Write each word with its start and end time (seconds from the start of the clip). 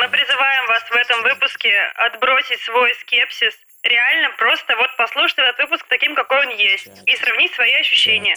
мы 0.00 0.08
призываем 0.08 0.66
вас 0.68 0.82
в 0.88 0.94
этом 0.94 1.22
выпуске 1.22 1.70
отбросить 1.96 2.60
свой 2.60 2.94
скепсис. 3.02 3.54
Реально 3.82 4.30
просто 4.38 4.76
вот 4.76 4.90
послушать 4.96 5.38
этот 5.38 5.58
выпуск 5.58 5.86
таким, 5.88 6.14
какой 6.14 6.46
он 6.46 6.56
есть, 6.56 6.88
и 7.06 7.16
сравнить 7.16 7.52
свои 7.54 7.72
ощущения. 7.74 8.34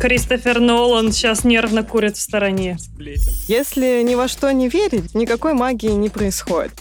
Кристофер 0.00 0.60
Нолан 0.60 1.12
сейчас 1.12 1.44
нервно 1.44 1.82
курит 1.84 2.16
в 2.16 2.20
стороне. 2.20 2.78
Если 3.48 4.02
ни 4.02 4.14
во 4.14 4.28
что 4.28 4.50
не 4.52 4.68
верить, 4.68 5.14
никакой 5.14 5.52
магии 5.54 5.90
не 5.90 6.08
происходит. 6.08 6.72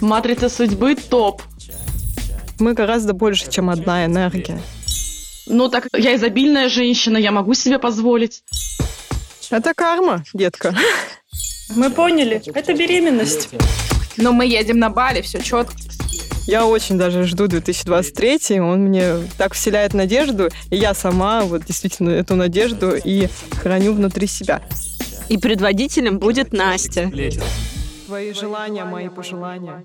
Матрица 0.00 0.48
судьбы 0.48 0.96
топ. 0.96 1.42
Мы 2.58 2.74
гораздо 2.74 3.12
больше, 3.12 3.50
чем 3.50 3.70
одна 3.70 4.04
энергия. 4.06 4.60
Ну 5.46 5.68
так 5.68 5.88
я 5.92 6.14
изобильная 6.16 6.68
женщина, 6.68 7.16
я 7.16 7.32
могу 7.32 7.54
себе 7.54 7.78
позволить. 7.78 8.42
Это 9.50 9.74
карма, 9.74 10.22
детка. 10.32 10.72
Мы 11.74 11.90
поняли, 11.90 12.40
это 12.54 12.72
беременность. 12.72 13.48
Но 14.16 14.32
мы 14.32 14.46
едем 14.46 14.78
на 14.78 14.90
Бали, 14.90 15.22
все 15.22 15.42
четко. 15.42 15.74
Я 16.46 16.66
очень 16.66 16.98
даже 16.98 17.24
жду 17.24 17.48
2023, 17.48 18.60
он 18.60 18.80
мне 18.86 19.16
так 19.38 19.54
вселяет 19.54 19.92
надежду, 19.92 20.48
и 20.70 20.76
я 20.76 20.94
сама 20.94 21.42
вот 21.42 21.64
действительно 21.64 22.10
эту 22.10 22.36
надежду 22.36 22.94
и 22.96 23.28
храню 23.60 23.92
внутри 23.92 24.26
себя. 24.26 24.62
И 25.28 25.36
предводителем 25.36 26.18
будет 26.18 26.52
Настя. 26.52 27.10
Твои 28.06 28.32
желания, 28.32 28.84
мои 28.84 29.08
пожелания. 29.08 29.84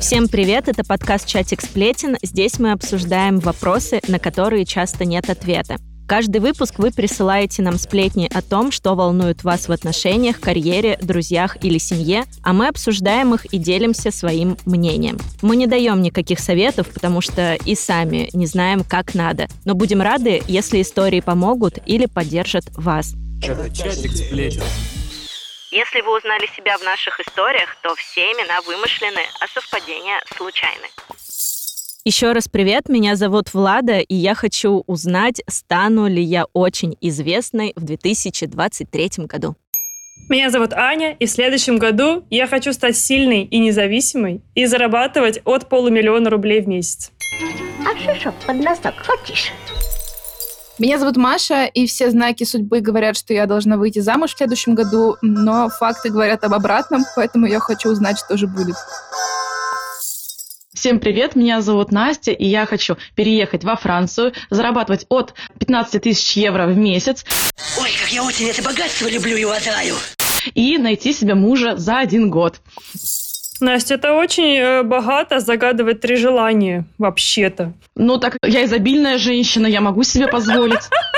Всем 0.00 0.28
привет, 0.28 0.68
это 0.68 0.84
подкаст 0.84 1.26
«Чатик 1.26 1.60
сплетен». 1.60 2.16
Здесь 2.22 2.58
мы 2.58 2.72
обсуждаем 2.72 3.38
вопросы, 3.38 4.00
на 4.08 4.18
которые 4.18 4.64
часто 4.64 5.04
нет 5.04 5.28
ответа. 5.28 5.76
Каждый 6.10 6.40
выпуск 6.40 6.74
вы 6.78 6.90
присылаете 6.90 7.62
нам 7.62 7.78
сплетни 7.78 8.28
о 8.34 8.42
том, 8.42 8.72
что 8.72 8.96
волнует 8.96 9.44
вас 9.44 9.68
в 9.68 9.72
отношениях, 9.72 10.40
карьере, 10.40 10.98
друзьях 11.00 11.56
или 11.62 11.78
семье, 11.78 12.24
а 12.42 12.52
мы 12.52 12.66
обсуждаем 12.66 13.32
их 13.32 13.44
и 13.54 13.58
делимся 13.58 14.10
своим 14.10 14.56
мнением. 14.66 15.18
Мы 15.40 15.54
не 15.54 15.68
даем 15.68 16.02
никаких 16.02 16.40
советов, 16.40 16.88
потому 16.92 17.20
что 17.20 17.54
и 17.64 17.76
сами 17.76 18.28
не 18.32 18.46
знаем, 18.46 18.82
как 18.82 19.14
надо. 19.14 19.46
Но 19.64 19.76
будем 19.76 20.02
рады, 20.02 20.42
если 20.48 20.82
истории 20.82 21.20
помогут 21.20 21.78
или 21.86 22.06
поддержат 22.06 22.64
вас. 22.76 23.12
Если 25.70 26.00
вы 26.00 26.16
узнали 26.18 26.48
себя 26.56 26.76
в 26.76 26.82
наших 26.82 27.20
историях, 27.20 27.76
то 27.84 27.94
все 27.94 28.22
имена 28.32 28.60
вымышлены, 28.62 29.22
а 29.38 29.46
совпадения 29.46 30.20
случайны. 30.36 30.88
Еще 32.02 32.32
раз 32.32 32.48
привет, 32.48 32.88
меня 32.88 33.14
зовут 33.14 33.52
Влада, 33.52 33.98
и 33.98 34.14
я 34.14 34.34
хочу 34.34 34.84
узнать, 34.86 35.42
стану 35.46 36.08
ли 36.08 36.22
я 36.22 36.46
очень 36.54 36.96
известной 37.02 37.74
в 37.76 37.84
2023 37.84 39.26
году. 39.26 39.54
Меня 40.30 40.48
зовут 40.48 40.72
Аня, 40.72 41.12
и 41.12 41.26
в 41.26 41.30
следующем 41.30 41.76
году 41.76 42.24
я 42.30 42.46
хочу 42.46 42.72
стать 42.72 42.96
сильной 42.96 43.42
и 43.42 43.58
независимой 43.58 44.40
и 44.54 44.64
зарабатывать 44.64 45.40
от 45.44 45.68
полумиллиона 45.68 46.30
рублей 46.30 46.62
в 46.62 46.68
месяц. 46.68 47.12
А 47.86 47.94
шишок 47.98 48.34
под 48.46 48.60
носок 48.60 48.94
хочешь? 49.04 49.52
Меня 50.78 50.98
зовут 50.98 51.18
Маша, 51.18 51.66
и 51.66 51.84
все 51.84 52.10
знаки 52.10 52.44
судьбы 52.44 52.80
говорят, 52.80 53.18
что 53.18 53.34
я 53.34 53.44
должна 53.44 53.76
выйти 53.76 53.98
замуж 53.98 54.32
в 54.32 54.38
следующем 54.38 54.74
году, 54.74 55.16
но 55.20 55.68
факты 55.68 56.08
говорят 56.08 56.44
об 56.44 56.54
обратном, 56.54 57.02
поэтому 57.14 57.44
я 57.44 57.58
хочу 57.60 57.90
узнать, 57.90 58.18
что 58.18 58.38
же 58.38 58.46
будет. 58.46 58.76
Всем 60.80 60.98
привет, 60.98 61.36
меня 61.36 61.60
зовут 61.60 61.92
Настя, 61.92 62.30
и 62.30 62.46
я 62.46 62.64
хочу 62.64 62.96
переехать 63.14 63.64
во 63.64 63.76
Францию, 63.76 64.32
зарабатывать 64.48 65.04
от 65.10 65.34
15 65.58 66.02
тысяч 66.02 66.38
евро 66.38 66.66
в 66.66 66.74
месяц. 66.74 67.26
Ой, 67.78 67.90
как 68.00 68.10
я 68.10 68.24
очень 68.24 68.48
это 68.48 68.62
богатство 68.62 69.06
люблю 69.06 69.36
и 69.36 69.44
уважаю. 69.44 69.94
И 70.54 70.78
найти 70.78 71.12
себе 71.12 71.34
мужа 71.34 71.76
за 71.76 71.98
один 71.98 72.30
год. 72.30 72.62
Настя, 73.60 73.96
это 73.96 74.14
очень 74.14 74.56
э, 74.56 74.82
богато 74.82 75.40
загадывать 75.40 76.00
три 76.00 76.16
желания, 76.16 76.86
вообще-то. 76.96 77.74
Ну 77.94 78.16
так 78.16 78.38
я 78.42 78.64
изобильная 78.64 79.18
женщина, 79.18 79.66
я 79.66 79.82
могу 79.82 80.02
себе 80.02 80.28
позволить. 80.28 80.88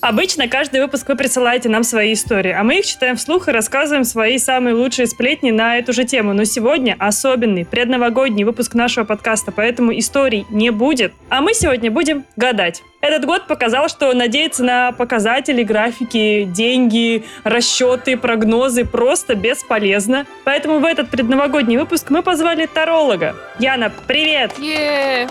Обычно 0.00 0.48
каждый 0.48 0.80
выпуск 0.80 1.08
вы 1.08 1.16
присылаете 1.16 1.68
нам 1.68 1.82
свои 1.82 2.14
истории, 2.14 2.52
а 2.52 2.62
мы 2.62 2.78
их 2.78 2.86
читаем 2.86 3.16
вслух 3.16 3.48
и 3.48 3.52
рассказываем 3.52 4.04
свои 4.04 4.38
самые 4.38 4.74
лучшие 4.74 5.06
сплетни 5.06 5.50
на 5.50 5.76
эту 5.76 5.92
же 5.92 6.04
тему. 6.04 6.32
Но 6.32 6.44
сегодня 6.44 6.96
особенный 6.98 7.66
предновогодний 7.66 8.44
выпуск 8.44 8.74
нашего 8.74 9.04
подкаста, 9.04 9.52
поэтому 9.52 9.96
историй 9.98 10.46
не 10.48 10.70
будет. 10.70 11.12
А 11.28 11.42
мы 11.42 11.52
сегодня 11.52 11.90
будем 11.90 12.24
гадать. 12.36 12.82
Этот 13.02 13.26
год 13.26 13.46
показал, 13.46 13.88
что 13.88 14.12
надеяться 14.14 14.64
на 14.64 14.92
показатели, 14.92 15.62
графики, 15.62 16.44
деньги, 16.44 17.24
расчеты, 17.44 18.16
прогнозы 18.16 18.84
просто 18.86 19.34
бесполезно. 19.34 20.26
Поэтому 20.44 20.78
в 20.78 20.84
этот 20.84 21.10
предновогодний 21.10 21.76
выпуск 21.76 22.08
мы 22.10 22.22
позвали 22.22 22.66
таролога. 22.66 23.36
Яна, 23.58 23.92
привет! 24.06 24.52
Е, 24.58 25.28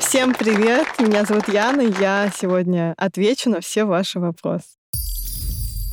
Всем 0.00 0.34
привет, 0.34 0.86
меня 0.98 1.24
зовут 1.24 1.48
Яна, 1.48 1.80
я 1.80 2.30
сегодня 2.34 2.94
отвечу 2.96 3.50
на 3.50 3.60
все 3.60 3.84
ваши 3.84 4.20
вопросы. 4.20 4.76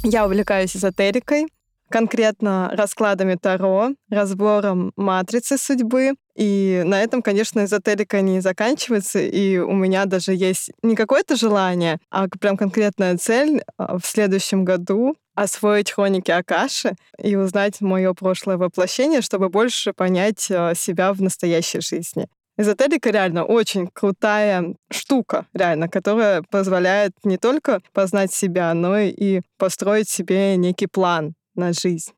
Я 0.04 0.26
увлекаюсь 0.26 0.76
эзотерикой, 0.76 1.48
конкретно 1.90 2.72
раскладами 2.74 3.36
Таро, 3.36 3.90
разбором 4.10 4.92
матрицы 4.96 5.58
судьбы. 5.58 6.14
И 6.36 6.82
на 6.86 7.02
этом, 7.02 7.22
конечно, 7.22 7.64
эзотерика 7.64 8.22
не 8.22 8.40
заканчивается, 8.40 9.20
и 9.20 9.58
у 9.60 9.74
меня 9.74 10.06
даже 10.06 10.34
есть 10.34 10.72
не 10.82 10.96
какое-то 10.96 11.36
желание, 11.36 12.00
а 12.10 12.28
прям 12.28 12.58
конкретная 12.58 13.18
цель 13.18 13.62
а, 13.78 14.00
в 14.00 14.06
следующем 14.06 14.66
году 14.66 15.16
освоить 15.36 15.92
хроники 15.92 16.32
Акаши 16.32 16.96
и 17.20 17.36
узнать 17.36 17.82
мое 17.82 18.14
прошлое 18.14 18.58
воплощение, 18.58 19.22
чтобы 19.22 19.50
больше 19.50 19.94
понять 19.94 20.50
а, 20.50 20.74
себя 20.74 21.14
в 21.14 21.22
настоящей 21.22 21.82
жизни. 21.82 22.28
Эзотерика 22.56 23.10
реально 23.10 23.46
очень 23.46 23.88
крутая 23.88 24.76
штука, 24.92 25.48
реально, 25.54 25.90
которая 25.90 26.44
позволяет 26.44 27.14
не 27.24 27.38
только 27.38 27.82
познать 27.94 28.32
себя, 28.32 28.74
но 28.76 29.00
и 29.00 29.42
построить 29.58 30.08
себе 30.08 30.56
некий 30.56 30.86
план 30.86 31.34
на 31.56 31.74
жизнь. 31.74 32.12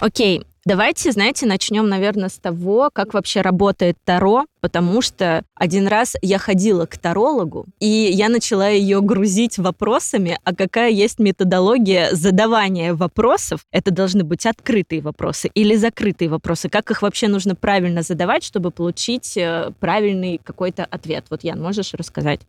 Окей, 0.00 0.46
давайте, 0.68 1.10
знаете, 1.12 1.46
начнем, 1.46 1.88
наверное, 1.88 2.28
с 2.28 2.36
того, 2.36 2.90
как 2.92 3.14
вообще 3.14 3.40
работает 3.40 3.96
Таро, 4.04 4.44
потому 4.60 5.00
что 5.00 5.42
один 5.54 5.88
раз 5.88 6.14
я 6.20 6.38
ходила 6.38 6.84
к 6.84 6.98
тарологу, 6.98 7.66
и 7.80 7.86
я 7.86 8.28
начала 8.28 8.68
ее 8.68 9.00
грузить 9.00 9.56
вопросами, 9.58 10.38
а 10.44 10.54
какая 10.54 10.90
есть 10.90 11.18
методология 11.18 12.10
задавания 12.12 12.94
вопросов. 12.94 13.62
Это 13.72 13.90
должны 13.90 14.24
быть 14.24 14.44
открытые 14.44 15.00
вопросы 15.00 15.50
или 15.54 15.74
закрытые 15.74 16.28
вопросы. 16.28 16.68
Как 16.68 16.90
их 16.90 17.00
вообще 17.00 17.28
нужно 17.28 17.54
правильно 17.54 18.02
задавать, 18.02 18.44
чтобы 18.44 18.70
получить 18.70 19.36
э, 19.38 19.72
правильный 19.80 20.38
какой-то 20.42 20.84
ответ? 20.84 21.24
Вот, 21.30 21.44
Ян, 21.44 21.62
можешь 21.62 21.94
рассказать? 21.94 22.40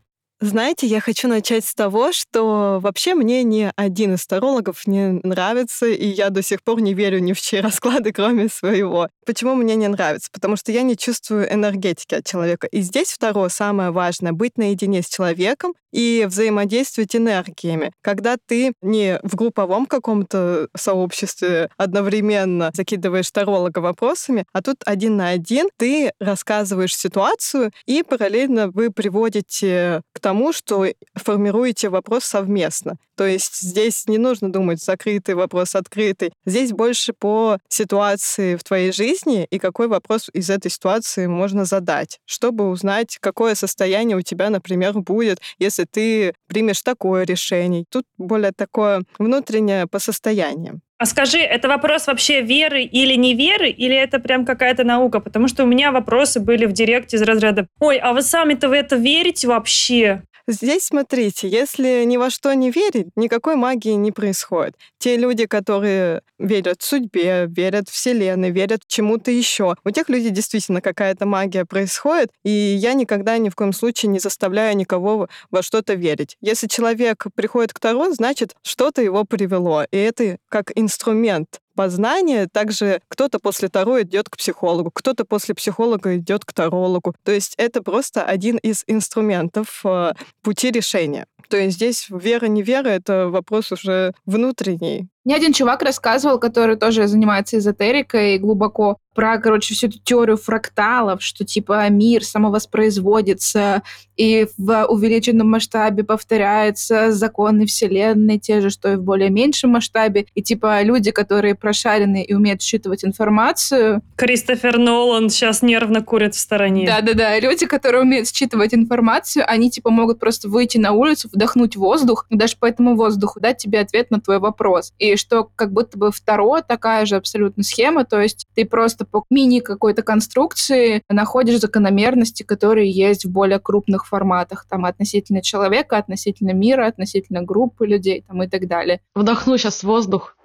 Знаете, 0.41 0.87
я 0.87 1.01
хочу 1.01 1.27
начать 1.27 1.65
с 1.65 1.75
того, 1.75 2.13
что 2.13 2.79
вообще 2.81 3.13
мне 3.13 3.43
ни 3.43 3.69
один 3.75 4.13
из 4.13 4.25
тарологов 4.25 4.87
не 4.87 5.19
нравится, 5.23 5.85
и 5.85 6.07
я 6.07 6.29
до 6.29 6.41
сих 6.41 6.63
пор 6.63 6.79
не 6.79 6.93
верю 6.93 7.19
ни 7.19 7.33
в 7.33 7.41
чьи 7.41 7.59
расклады, 7.61 8.13
кроме 8.13 8.47
своего. 8.47 9.09
Почему 9.25 9.55
мне 9.55 9.75
не 9.75 9.89
нравится? 9.89 10.29
Потому 10.31 10.55
что 10.55 10.71
я 10.71 10.83
не 10.83 10.95
чувствую 10.95 11.51
энергетики 11.53 12.15
от 12.15 12.25
человека. 12.25 12.67
И 12.67 12.79
здесь 12.79 13.11
второе 13.11 13.49
самое 13.49 13.91
важное— 13.91 14.31
быть 14.33 14.57
наедине 14.57 15.01
с 15.01 15.09
человеком 15.09 15.73
и 15.91 16.25
взаимодействовать 16.27 17.15
энергиями. 17.15 17.91
Когда 18.01 18.37
ты 18.37 18.73
не 18.81 19.19
в 19.23 19.35
групповом 19.35 19.85
каком-то 19.85 20.69
сообществе 20.75 21.69
одновременно 21.77 22.71
закидываешь 22.73 23.31
таролога 23.31 23.79
вопросами, 23.79 24.45
а 24.53 24.61
тут 24.61 24.77
один 24.85 25.17
на 25.17 25.29
один 25.29 25.69
ты 25.77 26.13
рассказываешь 26.19 26.95
ситуацию, 26.95 27.71
и 27.85 28.03
параллельно 28.03 28.69
вы 28.69 28.91
приводите 28.91 30.01
к 30.13 30.19
что 30.53 30.85
формируете 31.15 31.89
вопрос 31.89 32.25
совместно. 32.25 32.97
То 33.15 33.25
есть 33.25 33.61
здесь 33.61 34.07
не 34.07 34.17
нужно 34.17 34.51
думать 34.51 34.81
закрытый 34.81 35.35
вопрос, 35.35 35.75
открытый. 35.75 36.31
Здесь 36.45 36.71
больше 36.71 37.13
по 37.13 37.57
ситуации 37.67 38.55
в 38.55 38.63
твоей 38.63 38.91
жизни 38.91 39.45
и 39.49 39.59
какой 39.59 39.87
вопрос 39.87 40.29
из 40.33 40.49
этой 40.49 40.71
ситуации 40.71 41.27
можно 41.27 41.65
задать, 41.65 42.19
чтобы 42.25 42.69
узнать, 42.69 43.17
какое 43.19 43.55
состояние 43.55 44.17
у 44.17 44.21
тебя, 44.21 44.49
например, 44.49 44.93
будет, 44.93 45.39
если 45.57 45.85
ты 45.85 46.33
примешь 46.47 46.81
такое 46.81 47.25
решение. 47.25 47.83
Тут 47.89 48.05
более 48.17 48.51
такое 48.51 49.03
внутреннее 49.17 49.87
по 49.87 49.99
состояниям. 49.99 50.81
А 50.99 51.05
скажи, 51.05 51.37
это 51.39 51.69
вопрос 51.69 52.07
вообще 52.07 52.41
веры 52.41 52.83
или 52.83 53.15
не 53.15 53.33
веры, 53.33 53.69
или 53.69 53.95
это 53.95 54.19
прям 54.19 54.45
какая-то 54.45 54.83
наука? 54.83 55.21
Потому 55.21 55.47
что 55.47 55.63
у 55.63 55.65
меня 55.65 55.93
вопросы 55.93 56.41
были 56.41 56.65
в 56.65 56.73
директе 56.73 57.15
из 57.15 57.21
разряда 57.21 57.67
«Ой, 57.79 57.97
а 57.97 58.11
вы 58.11 58.21
сами-то 58.21 58.67
в 58.67 58.73
это 58.73 58.97
верите 58.97 59.47
вообще?» 59.47 60.23
Здесь, 60.51 60.85
смотрите, 60.85 61.47
если 61.47 62.03
ни 62.05 62.17
во 62.17 62.31
что 62.31 62.51
не 62.55 62.71
верить, 62.71 63.09
никакой 63.15 63.55
магии 63.55 63.91
не 63.91 64.11
происходит. 64.11 64.75
Те 64.97 65.15
люди, 65.15 65.45
которые 65.45 66.23
верят 66.39 66.81
в 66.81 66.85
судьбе, 66.85 67.45
верят 67.45 67.87
в 67.87 67.91
Вселенной, 67.91 68.49
верят 68.49 68.81
чему-то 68.87 69.29
еще, 69.29 69.75
у 69.85 69.91
тех 69.91 70.09
людей 70.09 70.31
действительно 70.31 70.81
какая-то 70.81 71.27
магия 71.27 71.65
происходит, 71.65 72.31
и 72.43 72.49
я 72.49 72.95
никогда 72.95 73.37
ни 73.37 73.49
в 73.49 73.55
коем 73.55 73.73
случае 73.73 74.09
не 74.09 74.17
заставляю 74.17 74.75
никого 74.75 75.29
во 75.51 75.61
что-то 75.61 75.93
верить. 75.93 76.35
Если 76.41 76.65
человек 76.65 77.27
приходит 77.35 77.71
к 77.71 77.79
Таро, 77.79 78.11
значит, 78.11 78.55
что-то 78.63 79.03
его 79.03 79.25
привело, 79.25 79.83
и 79.83 79.97
это 79.97 80.39
как 80.49 80.71
инструмент 80.73 81.59
познания. 81.79 82.49
Также 82.51 82.99
кто-то 83.07 83.39
после 83.39 83.69
Таро 83.69 84.01
идет 84.01 84.27
к 84.27 84.35
психологу, 84.35 84.91
кто-то 84.93 85.23
после 85.23 85.55
психолога 85.55 86.17
идет 86.17 86.43
к 86.43 86.51
тарологу. 86.51 87.15
То 87.23 87.31
есть 87.31 87.53
это 87.55 87.81
просто 87.81 88.21
один 88.21 88.57
из 88.57 88.83
инструментов 88.85 89.79
э, 89.85 90.11
пути 90.41 90.71
решения. 90.71 91.25
То 91.47 91.57
есть 91.57 91.77
здесь 91.77 92.07
вера, 92.09 92.47
не 92.47 92.61
вера, 92.61 92.89
это 92.89 93.29
вопрос 93.29 93.71
уже 93.71 94.13
внутренний. 94.25 95.07
Мне 95.25 95.35
один 95.35 95.53
чувак 95.53 95.83
рассказывал, 95.83 96.39
который 96.39 96.75
тоже 96.75 97.07
занимается 97.07 97.57
эзотерикой 97.57 98.39
глубоко, 98.39 98.97
про, 99.13 99.37
короче, 99.37 99.73
всю 99.73 99.87
эту 99.87 99.99
теорию 99.99 100.37
фракталов, 100.37 101.21
что, 101.21 101.43
типа, 101.43 101.89
мир 101.89 102.23
самовоспроизводится 102.23 103.83
и 104.15 104.47
в 104.57 104.85
увеличенном 104.85 105.49
масштабе 105.49 106.03
повторяются 106.03 107.11
законы 107.11 107.65
Вселенной, 107.65 108.39
те 108.39 108.61
же, 108.61 108.69
что 108.69 108.93
и 108.93 108.95
в 108.95 109.03
более 109.03 109.29
меньшем 109.29 109.71
масштабе. 109.71 110.25
И, 110.35 110.41
типа, 110.41 110.81
люди, 110.83 111.11
которые 111.11 111.55
прошарены 111.55 112.23
и 112.23 112.33
умеют 112.33 112.61
считывать 112.61 113.03
информацию... 113.03 114.01
Кристофер 114.15 114.77
Нолан 114.77 115.29
сейчас 115.29 115.61
нервно 115.61 116.01
курит 116.01 116.33
в 116.35 116.39
стороне. 116.39 116.85
Да-да-да, 116.85 117.37
люди, 117.39 117.65
которые 117.65 118.03
умеют 118.03 118.29
считывать 118.29 118.73
информацию, 118.73 119.43
они, 119.45 119.69
типа, 119.69 119.89
могут 119.89 120.19
просто 120.19 120.47
выйти 120.47 120.77
на 120.77 120.93
улицу, 120.93 121.28
вдохнуть 121.33 121.75
воздух, 121.75 122.25
и 122.29 122.35
даже 122.35 122.57
по 122.57 122.65
этому 122.65 122.95
воздуху 122.95 123.39
дать 123.39 123.57
тебе 123.57 123.79
ответ 123.79 124.11
на 124.11 124.19
твой 124.19 124.39
вопрос. 124.39 124.93
И 124.97 125.15
что 125.15 125.49
как 125.55 125.71
будто 125.71 125.97
бы 125.97 126.11
второе 126.11 126.61
такая 126.61 127.05
же 127.05 127.15
абсолютно 127.15 127.63
схема, 127.63 128.05
то 128.05 128.19
есть 128.21 128.47
ты 128.55 128.65
просто 128.65 129.05
по 129.05 129.23
мини 129.29 129.59
какой-то 129.59 130.01
конструкции 130.01 131.03
находишь 131.09 131.59
закономерности, 131.59 132.43
которые 132.43 132.89
есть 132.91 133.25
в 133.25 133.31
более 133.31 133.59
крупных 133.59 134.07
форматах, 134.07 134.65
там 134.69 134.85
относительно 134.85 135.41
человека, 135.41 135.97
относительно 135.97 136.51
мира, 136.51 136.87
относительно 136.87 137.41
группы 137.41 137.85
людей 137.85 138.23
там, 138.27 138.43
и 138.43 138.47
так 138.47 138.67
далее. 138.67 139.01
Вдохну 139.15 139.57
сейчас 139.57 139.83
воздух. 139.83 140.35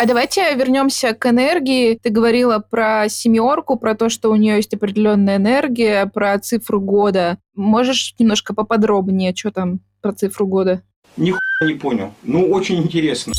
А 0.00 0.06
давайте 0.06 0.54
вернемся 0.54 1.12
к 1.12 1.26
энергии. 1.26 1.94
Ты 1.94 2.08
говорила 2.08 2.58
про 2.58 3.06
семерку, 3.10 3.76
про 3.76 3.94
то, 3.94 4.08
что 4.08 4.30
у 4.30 4.34
нее 4.34 4.56
есть 4.56 4.72
определенная 4.72 5.36
энергия, 5.36 6.06
про 6.06 6.38
цифру 6.38 6.80
года. 6.80 7.36
Можешь 7.54 8.14
немножко 8.18 8.54
поподробнее, 8.54 9.34
что 9.36 9.50
там 9.50 9.80
про 10.00 10.12
цифру 10.14 10.46
года? 10.46 10.82
Ни 11.18 11.34
не 11.62 11.74
понял. 11.74 12.14
Ну, 12.22 12.48
очень 12.50 12.82
интересно. 12.82 13.34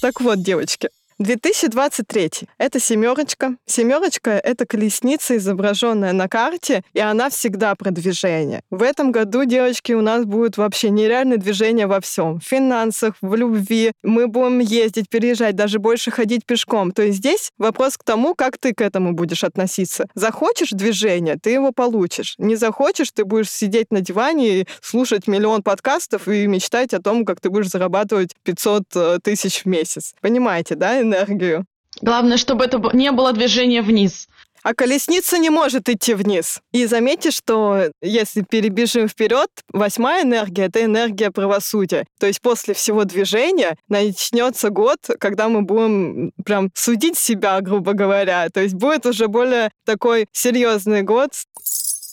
Так 0.00 0.22
вот, 0.22 0.42
девочки, 0.42 0.88
2023. 1.18 2.30
Это 2.58 2.78
семерочка. 2.78 3.56
Семерочка— 3.64 4.30
это 4.44 4.66
колесница, 4.66 5.36
изображенная 5.38 6.12
на 6.12 6.28
карте, 6.28 6.82
и 6.92 7.00
она 7.00 7.30
всегда 7.30 7.74
про 7.74 7.90
движение. 7.90 8.60
В 8.70 8.82
этом 8.82 9.12
году, 9.12 9.44
девочки, 9.44 9.92
у 9.92 10.02
нас 10.02 10.26
будет 10.26 10.58
вообще 10.58 10.90
нереальное 10.90 11.38
движение 11.38 11.86
во 11.86 12.00
всем. 12.00 12.38
В 12.38 12.44
финансах, 12.44 13.14
в 13.22 13.34
любви. 13.34 13.92
Мы 14.02 14.26
будем 14.26 14.58
ездить, 14.58 15.08
переезжать, 15.08 15.56
даже 15.56 15.78
больше 15.78 16.10
ходить 16.10 16.44
пешком. 16.44 16.92
То 16.92 17.02
есть 17.02 17.18
здесь 17.18 17.50
вопрос 17.56 17.96
к 17.96 18.04
тому, 18.04 18.34
как 18.34 18.58
ты 18.58 18.74
к 18.74 18.82
этому 18.82 19.14
будешь 19.14 19.42
относиться. 19.42 20.06
Захочешь 20.14 20.70
движение, 20.70 21.36
ты 21.40 21.50
его 21.50 21.72
получишь. 21.72 22.34
Не 22.36 22.56
захочешь, 22.56 23.10
ты 23.12 23.24
будешь 23.24 23.50
сидеть 23.50 23.90
на 23.90 24.02
диване 24.02 24.60
и 24.60 24.66
слушать 24.82 25.28
миллион 25.28 25.62
подкастов 25.62 26.28
и 26.28 26.46
мечтать 26.46 26.92
о 26.92 27.00
том, 27.00 27.24
как 27.24 27.40
ты 27.40 27.48
будешь 27.48 27.70
зарабатывать 27.70 28.32
500 28.42 28.82
э, 28.94 29.18
тысяч 29.22 29.62
в 29.62 29.66
месяц. 29.66 30.14
Понимаете, 30.20 30.74
да? 30.74 31.05
Энергию. 31.06 31.64
Главное, 32.02 32.36
чтобы 32.36 32.64
это 32.64 32.78
не 32.92 33.10
было 33.12 33.32
движения 33.32 33.82
вниз. 33.82 34.28
А 34.66 34.74
колесница 34.74 35.38
не 35.38 35.48
может 35.48 35.88
идти 35.88 36.12
вниз. 36.14 36.60
И 36.72 36.86
заметьте, 36.86 37.30
что 37.30 37.92
если 38.02 38.42
перебежим 38.42 39.06
вперед, 39.06 39.48
восьмая 39.72 40.24
энергия— 40.24 40.64
это 40.66 40.84
энергия 40.84 41.30
правосудия. 41.30 42.04
То 42.18 42.26
есть 42.26 42.40
после 42.40 42.74
всего 42.74 43.04
движения 43.04 43.76
начнется 43.88 44.70
год, 44.70 44.98
когда 45.20 45.48
мы 45.48 45.62
будем 45.62 46.32
прям 46.44 46.70
судить 46.74 47.16
себя, 47.16 47.60
грубо 47.60 47.92
говоря. 47.92 48.48
То 48.52 48.60
есть 48.60 48.74
будет 48.74 49.06
уже 49.06 49.28
более 49.28 49.70
такой 49.84 50.26
серьезный 50.32 51.02
год. 51.02 51.30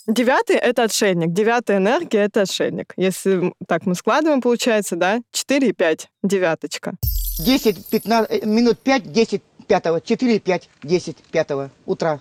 Девятый— 0.08 0.56
это 0.58 0.84
отшельник. 0.84 1.32
Девятая 1.32 1.78
энергия— 1.78 2.20
это 2.26 2.42
отшельник. 2.42 2.94
Если 2.98 3.54
так 3.68 3.86
мы 3.86 3.96
складываем, 3.96 4.42
получается, 4.42 4.98
да? 4.98 5.20
Четыре 5.32 5.70
и 5.70 5.72
пять. 5.74 6.10
Девяточка. 6.22 6.96
10, 7.40 7.88
15, 7.88 8.46
минут 8.46 8.80
5, 8.80 9.14
10, 9.14 9.42
5, 9.66 10.04
4, 10.04 10.40
5, 10.40 10.70
10, 10.84 11.18
5 11.32 11.52
утра. 11.86 12.20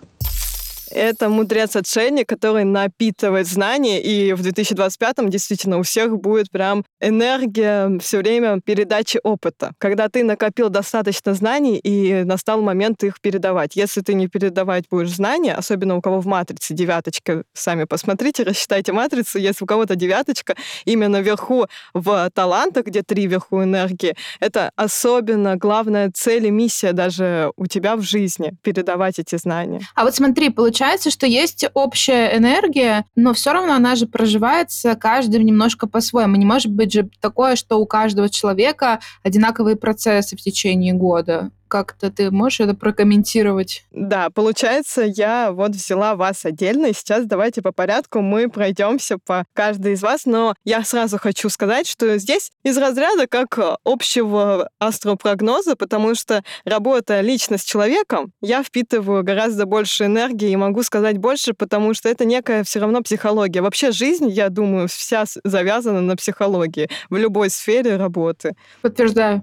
Это 0.94 1.28
мудрец-отшельник, 1.30 2.28
который 2.28 2.64
напитывает 2.64 3.46
знания, 3.46 4.02
и 4.02 4.34
в 4.34 4.40
2025-м 4.42 5.30
действительно 5.30 5.78
у 5.78 5.82
всех 5.82 6.18
будет 6.18 6.50
прям 6.50 6.84
энергия 7.00 7.98
все 7.98 8.18
время 8.18 8.60
передачи 8.60 9.18
опыта. 9.22 9.72
Когда 9.78 10.08
ты 10.08 10.22
накопил 10.22 10.68
достаточно 10.68 11.32
знаний, 11.34 11.78
и 11.78 12.24
настал 12.24 12.60
момент 12.60 13.02
их 13.04 13.20
передавать. 13.20 13.74
Если 13.74 14.02
ты 14.02 14.14
не 14.14 14.28
передавать 14.28 14.84
будешь 14.90 15.10
знания, 15.10 15.54
особенно 15.54 15.96
у 15.96 16.02
кого 16.02 16.20
в 16.20 16.26
матрице 16.26 16.74
девяточка, 16.74 17.44
сами 17.54 17.84
посмотрите, 17.84 18.42
рассчитайте 18.42 18.92
матрицу, 18.92 19.38
если 19.38 19.64
у 19.64 19.66
кого-то 19.66 19.96
девяточка, 19.96 20.56
именно 20.84 21.20
вверху 21.20 21.66
в 21.94 22.30
талантах, 22.34 22.86
где 22.86 23.02
три 23.02 23.26
вверху 23.26 23.62
энергии, 23.62 24.14
это 24.40 24.70
особенно 24.76 25.56
главная 25.56 26.10
цель 26.14 26.46
и 26.46 26.50
миссия 26.50 26.92
даже 26.92 27.50
у 27.56 27.66
тебя 27.66 27.96
в 27.96 28.02
жизни, 28.02 28.54
передавать 28.62 29.18
эти 29.18 29.36
знания. 29.36 29.80
А 29.94 30.04
вот 30.04 30.14
смотри, 30.14 30.50
получается, 30.50 30.81
получается, 30.82 31.12
что 31.12 31.28
есть 31.28 31.64
общая 31.74 32.36
энергия, 32.36 33.04
но 33.14 33.34
все 33.34 33.52
равно 33.52 33.74
она 33.74 33.94
же 33.94 34.08
проживается 34.08 34.96
каждым 34.96 35.44
немножко 35.44 35.86
по-своему. 35.86 36.34
Не 36.34 36.44
может 36.44 36.72
быть 36.72 36.92
же 36.92 37.08
такое, 37.20 37.54
что 37.54 37.76
у 37.76 37.86
каждого 37.86 38.28
человека 38.28 38.98
одинаковые 39.22 39.76
процессы 39.76 40.36
в 40.36 40.40
течение 40.40 40.92
года 40.92 41.50
как-то 41.72 42.10
ты 42.10 42.30
можешь 42.30 42.60
это 42.60 42.74
прокомментировать? 42.74 43.86
Да, 43.92 44.28
получается, 44.28 45.04
я 45.06 45.52
вот 45.52 45.70
взяла 45.70 46.16
вас 46.16 46.44
отдельно, 46.44 46.88
и 46.88 46.92
сейчас 46.92 47.24
давайте 47.24 47.62
по 47.62 47.72
порядку 47.72 48.20
мы 48.20 48.50
пройдемся 48.50 49.16
по 49.16 49.46
каждой 49.54 49.94
из 49.94 50.02
вас, 50.02 50.26
но 50.26 50.54
я 50.64 50.84
сразу 50.84 51.16
хочу 51.16 51.48
сказать, 51.48 51.86
что 51.86 52.18
здесь 52.18 52.50
из 52.62 52.76
разряда 52.76 53.26
как 53.26 53.58
общего 53.84 54.68
астропрогноза, 54.80 55.74
потому 55.74 56.14
что 56.14 56.42
работая 56.66 57.22
лично 57.22 57.56
с 57.56 57.64
человеком, 57.64 58.32
я 58.42 58.62
впитываю 58.62 59.24
гораздо 59.24 59.64
больше 59.64 60.04
энергии 60.04 60.50
и 60.50 60.56
могу 60.56 60.82
сказать 60.82 61.16
больше, 61.16 61.54
потому 61.54 61.94
что 61.94 62.10
это 62.10 62.26
некая 62.26 62.64
все 62.64 62.80
равно 62.80 63.00
психология. 63.00 63.62
Вообще 63.62 63.92
жизнь, 63.92 64.28
я 64.28 64.50
думаю, 64.50 64.88
вся 64.88 65.24
завязана 65.42 66.02
на 66.02 66.16
психологии 66.16 66.90
в 67.08 67.16
любой 67.16 67.48
сфере 67.48 67.96
работы. 67.96 68.56
Подтверждаю. 68.82 69.42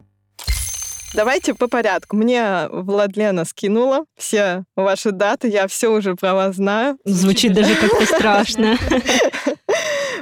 Давайте 1.13 1.53
по 1.53 1.67
порядку. 1.67 2.15
Мне 2.15 2.67
Владлена 2.71 3.45
скинула 3.45 4.05
все 4.17 4.63
ваши 4.75 5.11
даты, 5.11 5.47
я 5.47 5.67
все 5.67 5.89
уже 5.89 6.15
про 6.15 6.33
вас 6.33 6.55
знаю. 6.55 6.97
Звучит 7.05 7.53
даже 7.53 7.75
как-то 7.75 8.05
страшно. 8.15 8.77